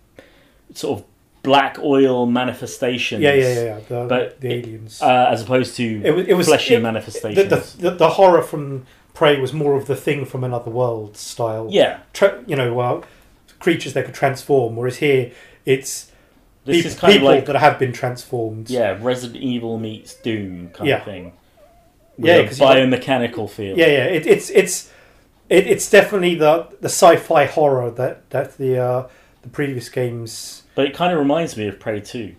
[0.75, 1.05] sort of
[1.43, 3.23] black oil manifestations.
[3.23, 3.81] yeah, yeah, yeah, yeah.
[3.89, 5.01] The, But the aliens.
[5.03, 6.27] Uh, as opposed to it was.
[6.27, 7.49] It was fleshy it- manifestations.
[7.75, 11.67] the, the, the horror from Prey was more of the thing from another world style.
[11.71, 13.03] yeah, Tra- you know, uh,
[13.59, 14.77] creatures that could transform.
[14.77, 15.33] Whereas here,
[15.67, 16.10] it's
[16.65, 18.69] this pe- is kind of people like that have been transformed.
[18.71, 20.99] yeah, Resident Evil meets Doom kind Yeah.
[20.99, 21.33] of thing.
[22.19, 23.79] Yeah, With a you got- biomechanical feel.
[23.79, 24.05] yeah, yeah.
[24.05, 24.91] It, it's it's
[25.49, 29.09] it, it's definitely the the sci-fi horror that that the uh,
[29.43, 30.63] the previous games.
[30.75, 32.35] But it kind of reminds me of Prey 2.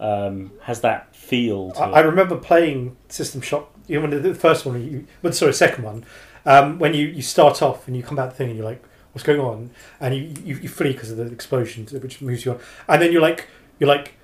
[0.00, 1.92] Um, has that feel to I, it.
[1.96, 3.70] I remember playing System Shock.
[3.86, 6.04] You know, the first one, you, but sorry, second one.
[6.46, 8.82] Um, when you, you start off and you come out the thing and you're like,
[9.12, 12.52] "What's going on?" and you you, you flee because of the explosion, which moves you
[12.52, 13.46] on, and then you're like,
[13.80, 14.14] you're like,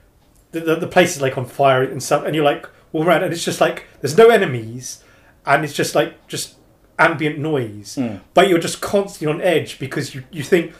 [0.52, 3.24] the, the, the place is like on fire and stuff, and you're like, all around,
[3.24, 5.02] and it's just like there's no enemies,
[5.44, 6.54] and it's just like just
[6.98, 8.20] ambient noise, Mm.
[8.32, 10.72] but you're just constantly on edge because you you think.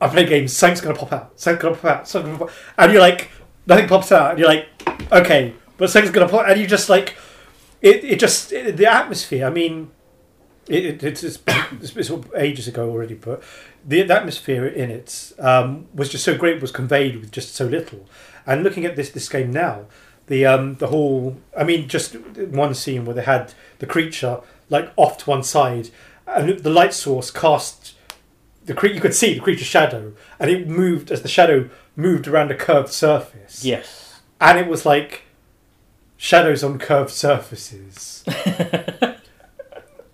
[0.00, 0.52] I play games.
[0.52, 1.32] Something's gonna pop out.
[1.40, 2.08] Something's gonna pop out.
[2.08, 3.30] Something's gonna pop and you're like,
[3.66, 4.30] nothing pops out.
[4.30, 4.68] And you're like,
[5.10, 6.46] okay, but something's gonna pop.
[6.46, 7.16] And you just like,
[7.82, 8.04] it.
[8.04, 9.44] It just it, the atmosphere.
[9.44, 9.90] I mean,
[10.68, 13.42] it, it, it's, it's, it's, it's ages ago already, but
[13.84, 16.60] the, the atmosphere in it um, was just so great.
[16.60, 18.06] Was conveyed with just so little.
[18.46, 19.86] And looking at this this game now,
[20.26, 21.36] the um, the whole.
[21.56, 25.90] I mean, just one scene where they had the creature like off to one side,
[26.26, 27.94] and the light source cast
[28.64, 28.94] the creature.
[28.96, 32.54] you could see the creature's shadow, and it moved as the shadow moved around a
[32.54, 33.64] curved surface.
[33.64, 34.20] Yes.
[34.40, 35.22] and it was like
[36.16, 38.24] shadows on curved surfaces.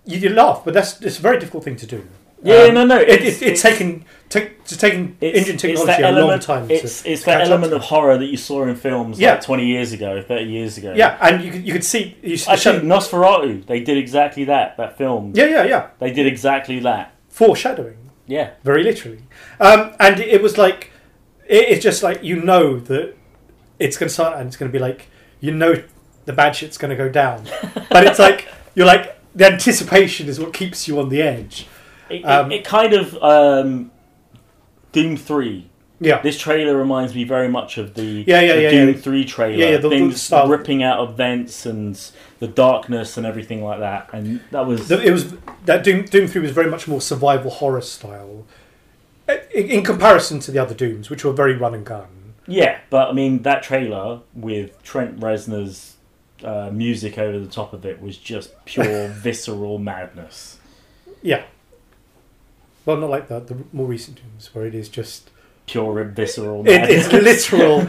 [0.05, 2.05] you, you laugh, but that's it's a very difficult thing to do.
[2.43, 2.97] Yeah, Um, no, no.
[2.99, 6.69] It, It's, it's, it's taken t- it's taken engine technology a long element- time.
[6.69, 9.31] It's, to, it's to that element of horror that you saw in films Yeah.
[9.31, 10.93] like 20 years ago, 30 years ago.
[10.95, 12.81] yeah, and you could, you could see you Actually.
[12.81, 15.31] Nosferatu, they did exactly that, that film.
[15.33, 15.87] Yeah, yeah, yeah.
[15.99, 17.15] They did exactly that.
[17.29, 17.97] Foreshadowing.
[18.27, 18.51] Yeah.
[18.63, 19.23] very literally.
[19.59, 20.91] Um, and it was like,
[21.47, 23.15] it, it's just like you know that
[23.79, 25.07] it's going to start and it's going to be like,
[25.39, 25.81] you know,
[26.25, 27.43] the bad shit's going to go down.
[27.89, 31.67] but it's like, you're like, the anticipation is what keeps you on the edge.
[32.09, 33.15] It, it- Um, it, kind of.
[33.21, 33.91] Um,
[34.91, 35.69] Doom 3.
[35.99, 36.21] Yeah.
[36.21, 38.93] This trailer reminds me very much of the, Yeah, yeah, the yeah, Doom.
[38.95, 39.55] 3 trailer.
[39.57, 40.47] Yeah, yeah, the- the Things style.
[40.47, 41.99] ripping out of vents and
[42.39, 44.09] the darkness and everything like that.
[44.13, 44.87] And that was.
[44.87, 45.33] The- It was
[45.65, 48.45] that Doom, Doom Three was very much more survival horror style,
[49.27, 52.07] in, in comparison to the other Dooms, which were very run and gun.
[52.47, 55.94] Yeah, but I mean that trailer with Trent Reznor's
[56.43, 60.57] uh, music over the top of it was just pure visceral madness.
[61.21, 61.43] Yeah.
[62.85, 65.29] Well, not like the the more recent Dooms, where it is just
[65.67, 67.07] Pure visceral it, madness.
[67.11, 67.79] it's literal.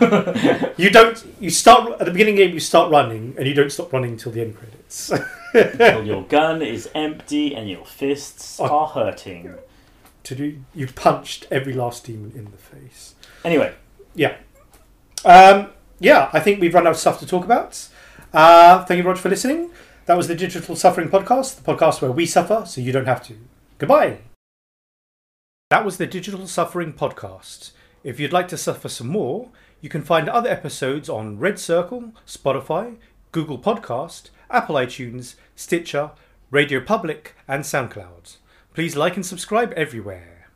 [0.79, 2.55] you don't you start at the beginning of the game.
[2.55, 5.11] You start running, and you don't stop running until the end credits.
[5.53, 8.65] Until your gun is empty and your fists Oh.
[8.67, 9.55] are hurting.
[10.25, 13.15] to do you've punched every last demon in the face.
[13.45, 13.75] Anyway,
[14.15, 14.37] Yeah.
[15.25, 15.69] Um,
[16.01, 17.89] yeah, I think we've run out of stuff to talk about.
[18.37, 19.71] Uh, thank you very much for listening.
[20.05, 23.23] That was the Digital Suffering Podcast, the podcast where we suffer so you don't have
[23.29, 23.39] to.
[23.79, 24.19] Goodbye.
[25.71, 27.71] That was the Digital Suffering Podcast.
[28.05, 29.49] If you'd like to suffer some more,
[29.81, 32.97] you can find other episodes on Red Circle, Spotify,
[33.33, 36.11] Google Podcast, Apple iTunes, Stitcher,
[36.51, 38.37] Radio Public, and SoundCloud.
[38.75, 40.51] Please like and subscribe everywhere.